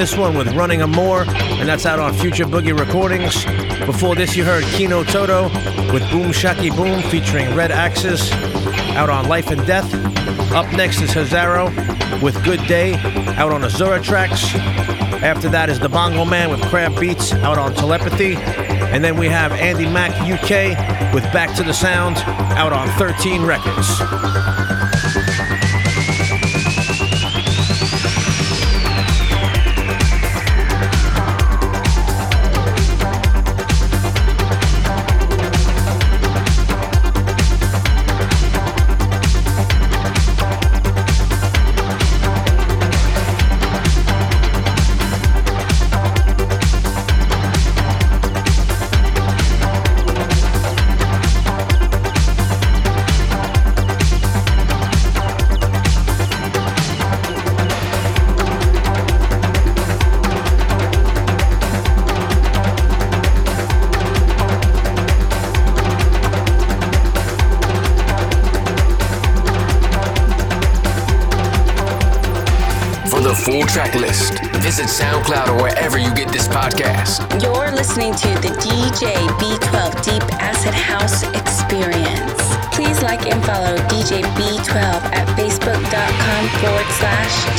This 0.00 0.16
one 0.16 0.34
with 0.34 0.54
Running 0.54 0.80
Amore, 0.80 1.24
and 1.28 1.68
that's 1.68 1.84
out 1.84 1.98
on 1.98 2.14
Future 2.14 2.46
Boogie 2.46 2.74
Recordings. 2.74 3.44
Before 3.84 4.14
this, 4.14 4.34
you 4.34 4.46
heard 4.46 4.64
Kino 4.64 5.04
Toto 5.04 5.42
with 5.92 6.10
Boom 6.10 6.32
Shaki 6.32 6.74
Boom 6.74 7.02
featuring 7.10 7.54
Red 7.54 7.70
Axes 7.70 8.32
out 8.96 9.10
on 9.10 9.28
Life 9.28 9.50
and 9.50 9.66
Death. 9.66 9.92
Up 10.54 10.64
next 10.72 11.02
is 11.02 11.10
Hazaro 11.10 11.68
with 12.22 12.42
Good 12.44 12.66
Day 12.66 12.94
out 13.36 13.52
on 13.52 13.60
Azura 13.60 14.02
Tracks. 14.02 14.54
After 15.22 15.50
that 15.50 15.68
is 15.68 15.78
The 15.78 15.90
Bongo 15.90 16.24
Man 16.24 16.48
with 16.48 16.62
Crab 16.62 16.98
Beats 16.98 17.34
out 17.34 17.58
on 17.58 17.74
Telepathy. 17.74 18.36
And 18.36 19.04
then 19.04 19.18
we 19.18 19.26
have 19.26 19.52
Andy 19.52 19.84
Mack 19.84 20.12
UK 20.22 21.12
with 21.12 21.24
Back 21.24 21.54
to 21.56 21.62
the 21.62 21.74
Sound 21.74 22.16
out 22.56 22.72
on 22.72 22.88
13 22.96 23.42
Records. 23.42 24.79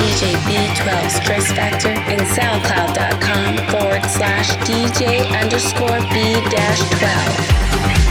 DJ 0.01 0.33
B12 0.49 1.11
Stress 1.11 1.51
Factor 1.51 1.89
and 1.89 2.21
soundcloud.com 2.21 3.57
forward 3.69 4.03
slash 4.09 4.49
DJ 4.65 5.29
underscore 5.39 5.99
B 6.09 6.33
dash 6.49 6.79
12. 6.89 8.10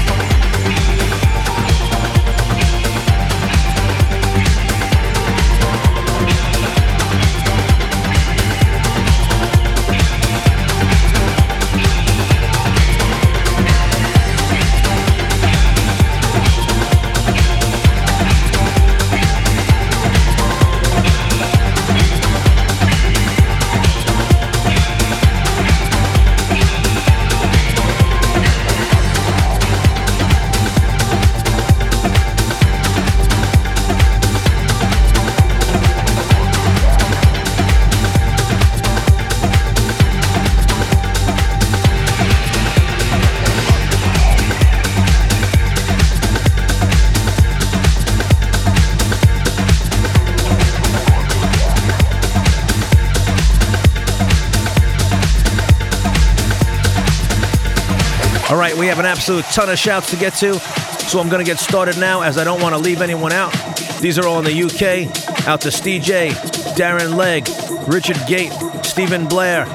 Absolute 59.21 59.45
ton 59.53 59.69
of 59.69 59.79
shouts 59.79 60.09
to 60.09 60.17
get 60.17 60.33
to, 60.33 60.55
so 60.55 61.21
I'm 61.21 61.29
going 61.29 61.45
to 61.45 61.47
get 61.51 61.59
started 61.59 61.99
now 61.99 62.23
as 62.23 62.39
I 62.39 62.45
don't 62.45 62.63
want 62.63 62.75
to 62.75 62.81
leave 62.81 63.03
anyone 63.03 63.33
out. 63.33 63.53
These 64.01 64.19
are 64.19 64.27
all 64.27 64.39
in 64.39 64.47
the 64.47 64.63
UK. 64.63 65.47
Out 65.47 65.61
to 65.61 65.71
Steve 65.71 66.01
J, 66.01 66.31
Darren 66.75 67.15
Legg, 67.15 67.47
Richard 67.87 68.17
Gate, 68.27 68.51
Stephen 68.83 69.27
Blair, 69.27 69.67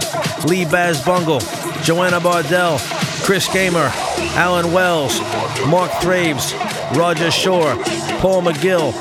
Lee 0.48 0.66
Baz 0.66 1.00
Bungle, 1.06 1.42
Joanna 1.84 2.20
Bardell, 2.20 2.80
Chris 3.22 3.48
Gamer, 3.54 3.92
Alan 4.34 4.74
Wells, 4.74 5.20
Mark 5.68 5.92
Thraves, 6.02 6.52
Roger 6.98 7.30
Shore, 7.30 7.76
Paul 8.22 8.42
McGill, 8.42 8.94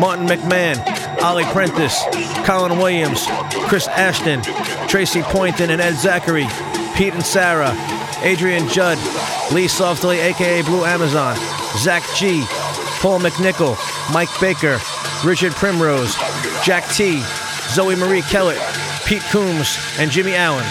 Martin 0.00 0.26
McMahon, 0.26 0.82
Ollie 1.22 1.44
Prentice, 1.44 2.02
Colin 2.44 2.76
Williams, 2.76 3.24
Chris 3.68 3.86
Ashton, 3.86 4.42
Tracy 4.88 5.22
Poynton 5.22 5.70
and 5.70 5.80
Ed 5.80 5.94
Zachary, 5.94 6.48
Pete 6.96 7.14
and 7.14 7.24
Sarah, 7.24 7.72
Adrian 8.22 8.68
Judd, 8.68 8.98
Lee 9.52 9.66
Softley, 9.66 10.18
aka 10.18 10.62
Blue 10.62 10.84
Amazon, 10.86 11.36
Zach 11.76 12.02
G, 12.16 12.44
Paul 13.00 13.20
McNichol, 13.20 13.76
Mike 14.12 14.30
Baker, 14.40 14.80
Richard 15.24 15.52
Primrose, 15.52 16.14
Jack 16.64 16.88
T, 16.88 17.22
Zoe 17.68 17.94
Marie 17.94 18.22
Kellett, 18.22 18.62
Pete 19.04 19.22
Coombs, 19.30 19.76
and 19.98 20.10
Jimmy 20.10 20.34
Allen. 20.34 20.64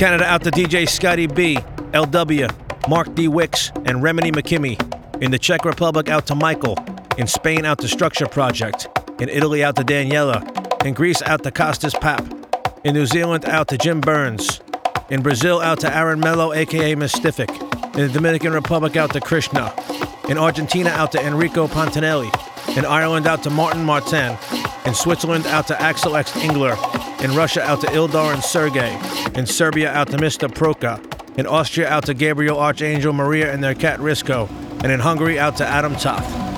Canada 0.00 0.24
out 0.24 0.42
to 0.42 0.50
DJ 0.50 0.88
Scotty 0.88 1.26
B, 1.26 1.56
LW, 1.92 2.88
Mark 2.88 3.14
D. 3.14 3.28
Wicks, 3.28 3.68
and 3.84 3.98
Remini 3.98 4.32
McKimmy. 4.32 5.22
In 5.22 5.30
the 5.30 5.38
Czech 5.38 5.66
Republic 5.66 6.08
out 6.08 6.26
to 6.28 6.34
Michael. 6.34 6.74
In 7.18 7.26
Spain 7.26 7.66
out 7.66 7.80
to 7.80 7.86
Structure 7.86 8.24
Project. 8.24 8.88
In 9.20 9.28
Italy 9.28 9.62
out 9.62 9.76
to 9.76 9.82
Daniela. 9.82 10.86
In 10.86 10.94
Greece 10.94 11.20
out 11.20 11.42
to 11.42 11.50
Costas 11.50 11.92
Pap. 11.92 12.24
In 12.82 12.94
New 12.94 13.04
Zealand 13.04 13.44
out 13.44 13.68
to 13.68 13.76
Jim 13.76 14.00
Burns. 14.00 14.62
In 15.10 15.20
Brazil 15.20 15.60
out 15.60 15.80
to 15.80 15.94
Aaron 15.94 16.18
Mello, 16.18 16.54
aka 16.54 16.94
Mystific. 16.94 17.50
In 17.94 18.06
the 18.06 18.08
Dominican 18.08 18.54
Republic 18.54 18.96
out 18.96 19.12
to 19.12 19.20
Krishna. 19.20 19.70
In 20.30 20.38
Argentina 20.38 20.88
out 20.88 21.12
to 21.12 21.20
Enrico 21.22 21.66
Pontanelli. 21.66 22.32
In 22.74 22.86
Ireland 22.86 23.26
out 23.26 23.42
to 23.42 23.50
Martin 23.50 23.84
Martin. 23.84 24.38
In 24.86 24.94
Switzerland 24.94 25.46
out 25.46 25.66
to 25.66 25.80
Axel 25.80 26.16
X 26.16 26.34
Engler. 26.36 26.76
In 27.22 27.34
Russia, 27.34 27.62
out 27.62 27.82
to 27.82 27.86
Ildar 27.88 28.32
and 28.32 28.42
Sergey. 28.42 28.98
In 29.38 29.44
Serbia, 29.44 29.92
out 29.92 30.08
to 30.08 30.16
Mr. 30.16 30.48
Proka. 30.48 30.98
In 31.38 31.46
Austria, 31.46 31.88
out 31.88 32.06
to 32.06 32.14
Gabriel 32.14 32.58
Archangel 32.58 33.12
Maria 33.12 33.52
and 33.52 33.62
their 33.62 33.74
cat 33.74 34.00
Risco. 34.00 34.48
And 34.82 34.90
in 34.90 35.00
Hungary, 35.00 35.38
out 35.38 35.56
to 35.58 35.66
Adam 35.66 35.94
Toth. 35.96 36.49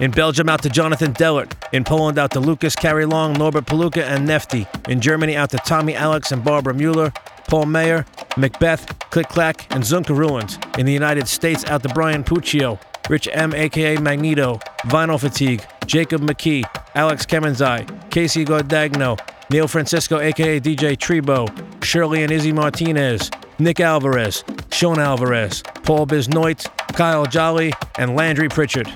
In 0.00 0.10
Belgium, 0.10 0.48
out 0.48 0.62
to 0.62 0.70
Jonathan 0.70 1.12
Dellert. 1.12 1.52
In 1.74 1.84
Poland, 1.84 2.18
out 2.18 2.30
to 2.30 2.40
Lucas 2.40 2.74
Carry 2.74 3.04
Long, 3.04 3.34
Norbert 3.34 3.66
Paluka, 3.66 4.02
and 4.02 4.26
Nefti. 4.26 4.66
In 4.88 4.98
Germany, 4.98 5.36
out 5.36 5.50
to 5.50 5.58
Tommy 5.58 5.94
Alex 5.94 6.32
and 6.32 6.42
Barbara 6.42 6.72
Mueller. 6.72 7.12
Paul 7.48 7.66
Mayer, 7.66 8.06
Macbeth, 8.38 8.98
Click 9.10 9.28
Clack, 9.28 9.70
and 9.74 9.84
Zunka 9.84 10.16
Ruins. 10.16 10.58
In 10.78 10.86
the 10.86 10.92
United 10.92 11.28
States, 11.28 11.66
out 11.66 11.82
to 11.82 11.90
Brian 11.90 12.24
Puccio, 12.24 12.80
Rich 13.10 13.28
M, 13.32 13.52
aka 13.52 13.98
Magneto, 13.98 14.58
Vinyl 14.84 15.20
Fatigue, 15.20 15.66
Jacob 15.84 16.22
McKee, 16.22 16.64
Alex 16.94 17.26
Kemenzai, 17.26 18.10
Casey 18.10 18.44
Gordagno, 18.44 19.18
Neil 19.50 19.68
Francisco, 19.68 20.18
aka 20.18 20.60
DJ 20.60 20.96
Trebo, 20.96 21.84
Shirley 21.84 22.22
and 22.22 22.32
Izzy 22.32 22.52
Martinez, 22.52 23.30
Nick 23.58 23.80
Alvarez, 23.80 24.44
Sean 24.72 24.98
Alvarez, 24.98 25.62
Paul 25.82 26.06
Bisnoit, 26.06 26.64
Kyle 26.94 27.26
Jolly, 27.26 27.74
and 27.98 28.14
Landry 28.14 28.48
Pritchard. 28.48 28.88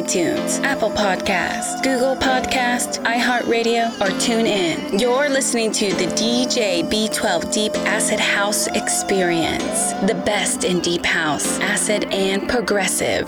iTunes, 0.00 0.62
Apple 0.64 0.90
Podcast, 0.90 1.82
Google 1.82 2.16
Podcast, 2.16 3.04
iHeartRadio, 3.04 3.90
or 4.00 4.10
TuneIn. 4.18 4.98
You're 4.98 5.28
listening 5.28 5.72
to 5.72 5.92
the 5.92 6.06
DJ 6.06 6.88
B12 6.88 7.52
Deep 7.52 7.74
Acid 7.86 8.18
House 8.18 8.66
Experience, 8.68 9.92
the 10.06 10.14
best 10.24 10.64
in 10.64 10.80
deep 10.80 11.04
house, 11.04 11.60
acid, 11.60 12.04
and 12.12 12.48
progressive. 12.48 13.26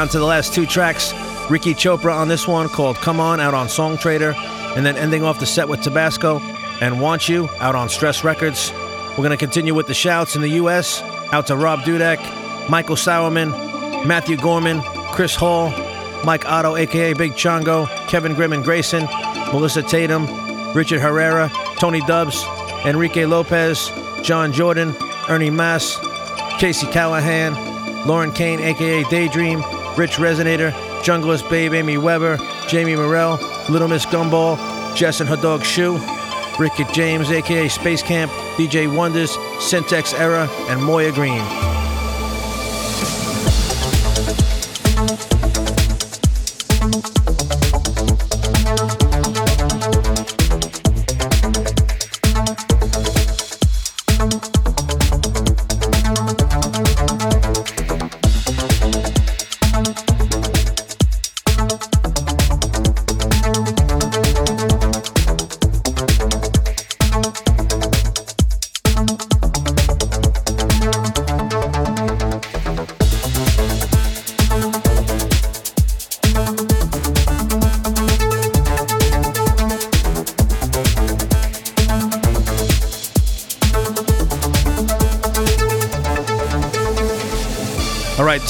Down 0.00 0.08
to 0.08 0.18
the 0.18 0.24
last 0.24 0.54
two 0.54 0.64
tracks. 0.64 1.12
Ricky 1.50 1.74
Chopra 1.74 2.14
on 2.14 2.26
this 2.26 2.48
one 2.48 2.70
called 2.70 2.96
Come 2.96 3.20
On 3.20 3.38
out 3.38 3.52
on 3.52 3.68
Song 3.68 3.98
Trader, 3.98 4.32
and 4.74 4.86
then 4.86 4.96
ending 4.96 5.22
off 5.22 5.38
the 5.38 5.44
set 5.44 5.68
with 5.68 5.82
Tabasco 5.82 6.38
and 6.80 7.02
Want 7.02 7.28
You 7.28 7.50
out 7.58 7.74
on 7.74 7.90
Stress 7.90 8.24
Records. 8.24 8.72
We're 9.10 9.16
going 9.16 9.28
to 9.32 9.36
continue 9.36 9.74
with 9.74 9.88
the 9.88 9.92
shouts 9.92 10.36
in 10.36 10.40
the 10.40 10.52
U.S. 10.52 11.02
out 11.34 11.48
to 11.48 11.56
Rob 11.56 11.80
Dudek, 11.80 12.18
Michael 12.70 12.96
Sauerman, 12.96 13.50
Matthew 14.06 14.38
Gorman, 14.38 14.80
Chris 15.12 15.34
Hall, 15.34 15.68
Mike 16.24 16.46
Otto, 16.46 16.76
aka 16.76 17.12
Big 17.12 17.32
Chongo, 17.32 17.86
Kevin 18.08 18.32
Grimm 18.32 18.54
and 18.54 18.64
Grayson, 18.64 19.04
Melissa 19.52 19.82
Tatum, 19.82 20.26
Richard 20.72 21.02
Herrera, 21.02 21.50
Tony 21.76 22.00
Dubs, 22.06 22.42
Enrique 22.86 23.26
Lopez, 23.26 23.92
John 24.22 24.54
Jordan, 24.54 24.96
Ernie 25.28 25.50
Mass, 25.50 25.98
Casey 26.58 26.86
Callahan, 26.86 27.52
Lauren 28.06 28.32
Kane, 28.32 28.60
aka 28.60 29.02
Daydream, 29.10 29.62
Rich 30.00 30.16
Resonator, 30.16 30.72
Junglist 31.02 31.50
Babe 31.50 31.74
Amy 31.74 31.98
Weber, 31.98 32.38
Jamie 32.68 32.96
Morrell, 32.96 33.38
Little 33.68 33.86
Miss 33.86 34.06
Gumball, 34.06 34.56
Jess 34.96 35.20
and 35.20 35.28
her 35.28 35.36
dog 35.36 35.62
Shoe, 35.62 36.00
Rickett 36.58 36.90
James, 36.94 37.30
aka 37.30 37.68
Space 37.68 38.02
Camp, 38.02 38.32
DJ 38.56 38.90
Wonders, 38.90 39.36
Syntax 39.58 40.14
Era, 40.14 40.48
and 40.70 40.82
Moya 40.82 41.12
Green. 41.12 41.69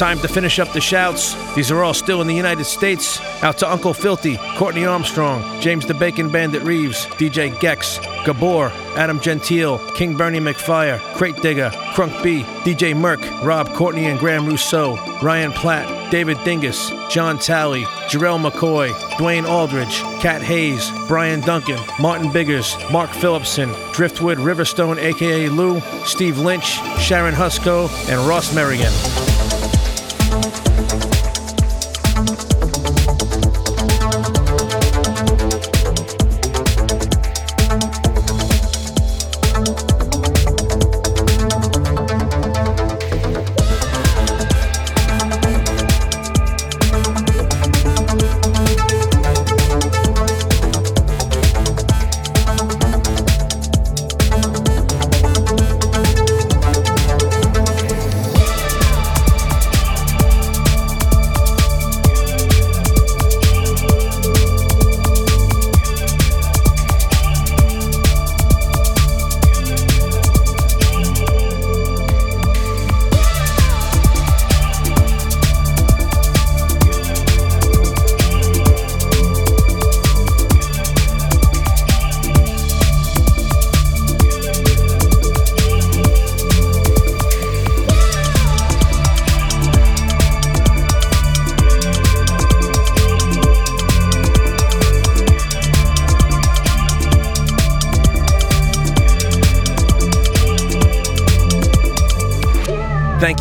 Time 0.01 0.19
to 0.19 0.29
finish 0.29 0.59
up 0.59 0.73
the 0.73 0.81
shouts. 0.81 1.35
These 1.55 1.71
are 1.71 1.85
all 1.85 1.93
still 1.93 2.23
in 2.23 2.27
the 2.27 2.35
United 2.35 2.65
States. 2.65 3.21
Out 3.43 3.59
to 3.59 3.71
Uncle 3.71 3.93
Filthy, 3.93 4.39
Courtney 4.57 4.87
Armstrong, 4.87 5.61
James 5.61 5.85
the 5.85 5.93
Bacon 5.93 6.31
Bandit 6.31 6.63
Reeves, 6.63 7.05
DJ 7.19 7.61
Gex, 7.61 7.99
Gabor, 8.25 8.73
Adam 8.97 9.21
Gentile, 9.21 9.79
King 9.93 10.17
Bernie 10.17 10.41
McFire, 10.41 10.99
Crate 11.17 11.37
Digger, 11.43 11.69
Crunk 11.93 12.23
B, 12.23 12.45
DJ 12.65 12.95
Merck, 12.95 13.21
Rob 13.45 13.69
Courtney 13.75 14.07
and 14.07 14.19
Graham 14.19 14.47
Rousseau, 14.47 14.97
Ryan 15.21 15.53
Platt, 15.53 16.11
David 16.11 16.43
Dingus, 16.45 16.91
John 17.11 17.39
Talley, 17.39 17.83
Jarrell 18.09 18.41
McCoy, 18.43 18.93
Dwayne 19.19 19.47
Aldridge, 19.47 20.01
Cat 20.23 20.41
Hayes, 20.41 20.91
Brian 21.09 21.43
Duncan, 21.43 21.79
Martin 22.01 22.33
Biggers, 22.33 22.75
Mark 22.91 23.11
Phillipson, 23.11 23.69
Driftwood 23.93 24.39
Riverstone 24.39 24.97
aka 24.97 25.51
Lou, 25.51 25.83
Steve 26.07 26.39
Lynch, 26.39 26.81
Sharon 26.99 27.35
Husko, 27.35 27.91
and 28.09 28.27
Ross 28.27 28.55
Merrigan. 28.55 29.60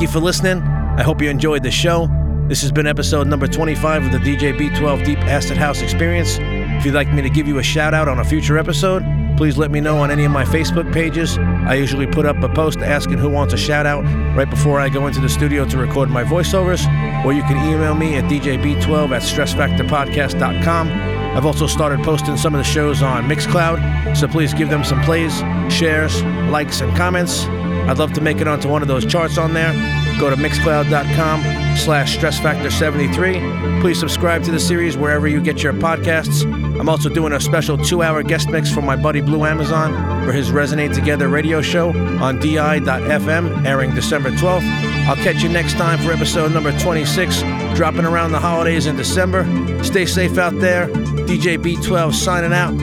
For 0.09 0.19
listening. 0.19 0.63
I 0.97 1.03
hope 1.03 1.21
you 1.21 1.29
enjoyed 1.29 1.61
the 1.61 1.69
show. 1.69 2.09
This 2.47 2.61
has 2.61 2.71
been 2.71 2.87
episode 2.87 3.27
number 3.27 3.47
25 3.47 4.05
of 4.05 4.11
the 4.11 4.17
DJ 4.17 4.57
B12 4.57 5.05
Deep 5.05 5.19
Acid 5.19 5.55
House 5.55 5.81
Experience. 5.81 6.37
If 6.39 6.85
you'd 6.85 6.95
like 6.95 7.13
me 7.13 7.21
to 7.21 7.29
give 7.29 7.47
you 7.47 7.59
a 7.59 7.63
shout 7.63 7.93
out 7.93 8.07
on 8.07 8.17
a 8.17 8.23
future 8.23 8.57
episode, 8.57 9.03
please 9.37 9.57
let 9.57 9.69
me 9.69 9.79
know 9.79 9.97
on 9.97 10.09
any 10.09 10.23
of 10.23 10.31
my 10.31 10.43
Facebook 10.45 10.91
pages. 10.91 11.37
I 11.37 11.75
usually 11.75 12.07
put 12.07 12.25
up 12.25 12.41
a 12.41 12.49
post 12.49 12.79
asking 12.79 13.19
who 13.19 13.29
wants 13.29 13.53
a 13.53 13.57
shout 13.57 13.85
out 13.85 14.03
right 14.35 14.49
before 14.49 14.79
I 14.79 14.89
go 14.89 15.05
into 15.05 15.21
the 15.21 15.29
studio 15.29 15.63
to 15.65 15.77
record 15.77 16.09
my 16.09 16.23
voiceovers, 16.23 16.83
or 17.23 17.31
you 17.31 17.43
can 17.43 17.57
email 17.69 17.93
me 17.93 18.15
at 18.15 18.23
djb12 18.23 19.11
at 19.11 19.21
stressfactorpodcast.com. 19.21 20.89
I've 20.89 21.45
also 21.45 21.67
started 21.67 21.99
posting 22.03 22.35
some 22.35 22.55
of 22.55 22.57
the 22.57 22.63
shows 22.63 23.03
on 23.03 23.25
Mixcloud, 23.25 24.17
so 24.17 24.27
please 24.27 24.55
give 24.55 24.69
them 24.69 24.83
some 24.83 25.01
plays, 25.03 25.37
shares, 25.71 26.23
likes, 26.49 26.81
and 26.81 26.95
comments. 26.97 27.45
I'd 27.89 27.97
love 27.97 28.13
to 28.13 28.21
make 28.21 28.37
it 28.37 28.47
onto 28.47 28.69
one 28.69 28.81
of 28.81 28.87
those 28.87 29.05
charts 29.05 29.37
on 29.37 29.53
there. 29.53 29.98
Go 30.19 30.29
to 30.29 30.35
mixcloud.com 30.35 31.77
slash 31.77 32.17
stressfactor73. 32.17 33.81
Please 33.81 33.99
subscribe 33.99 34.43
to 34.43 34.51
the 34.51 34.59
series 34.59 34.97
wherever 34.97 35.27
you 35.27 35.41
get 35.41 35.63
your 35.63 35.73
podcasts. 35.73 36.43
I'm 36.79 36.89
also 36.89 37.09
doing 37.09 37.33
a 37.33 37.39
special 37.39 37.77
two-hour 37.77 38.23
guest 38.23 38.49
mix 38.49 38.71
for 38.71 38.81
my 38.81 38.95
buddy 38.95 39.21
Blue 39.21 39.45
Amazon 39.45 40.25
for 40.25 40.33
his 40.33 40.49
Resonate 40.51 40.93
Together 40.93 41.29
radio 41.29 41.61
show 41.61 41.89
on 42.19 42.39
di.fm, 42.39 43.65
airing 43.65 43.95
December 43.95 44.31
12th. 44.31 44.63
I'll 45.07 45.15
catch 45.15 45.41
you 45.41 45.49
next 45.49 45.73
time 45.73 45.97
for 45.99 46.11
episode 46.11 46.51
number 46.51 46.77
26, 46.79 47.41
dropping 47.75 48.05
around 48.05 48.31
the 48.31 48.39
holidays 48.39 48.85
in 48.87 48.95
December. 48.95 49.45
Stay 49.83 50.05
safe 50.05 50.37
out 50.37 50.59
there. 50.59 50.87
DJ 50.87 51.57
B12 51.57 52.13
signing 52.13 52.53
out. 52.53 52.75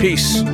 Peace. 0.00 0.53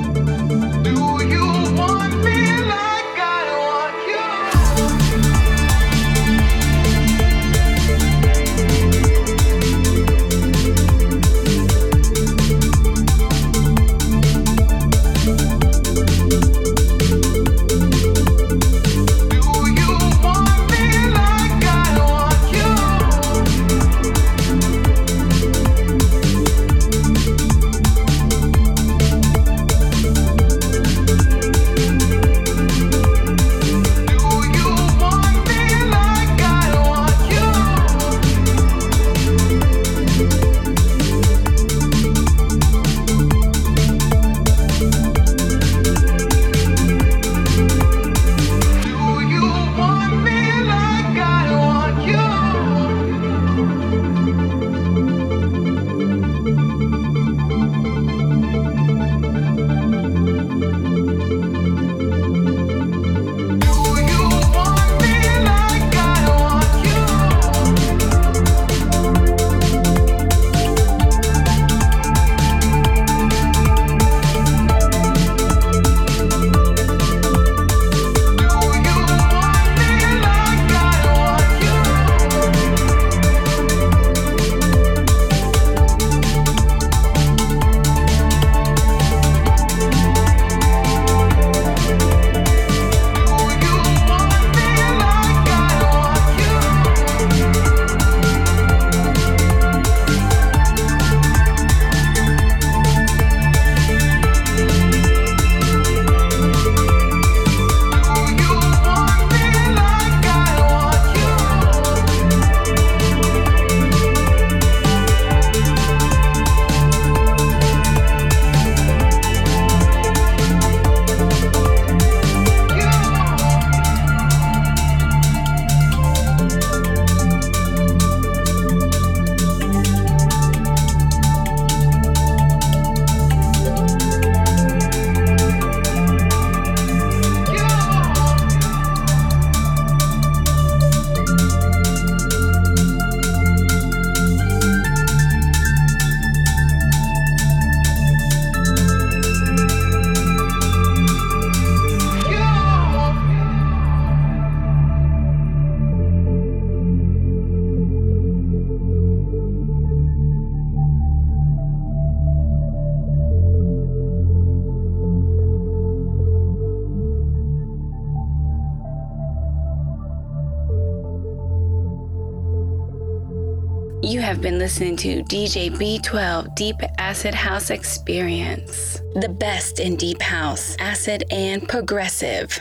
Listening 174.70 174.94
to 174.94 175.20
DJ 175.24 175.68
B12 175.68 176.55
Deep 176.55 176.76
Acid 176.98 177.34
House 177.34 177.70
Experience. 177.70 179.01
The 179.16 179.28
best 179.28 179.80
in 179.80 179.97
Deep 179.97 180.22
House, 180.22 180.76
Acid, 180.78 181.24
and 181.32 181.68
Progressive. 181.68 182.56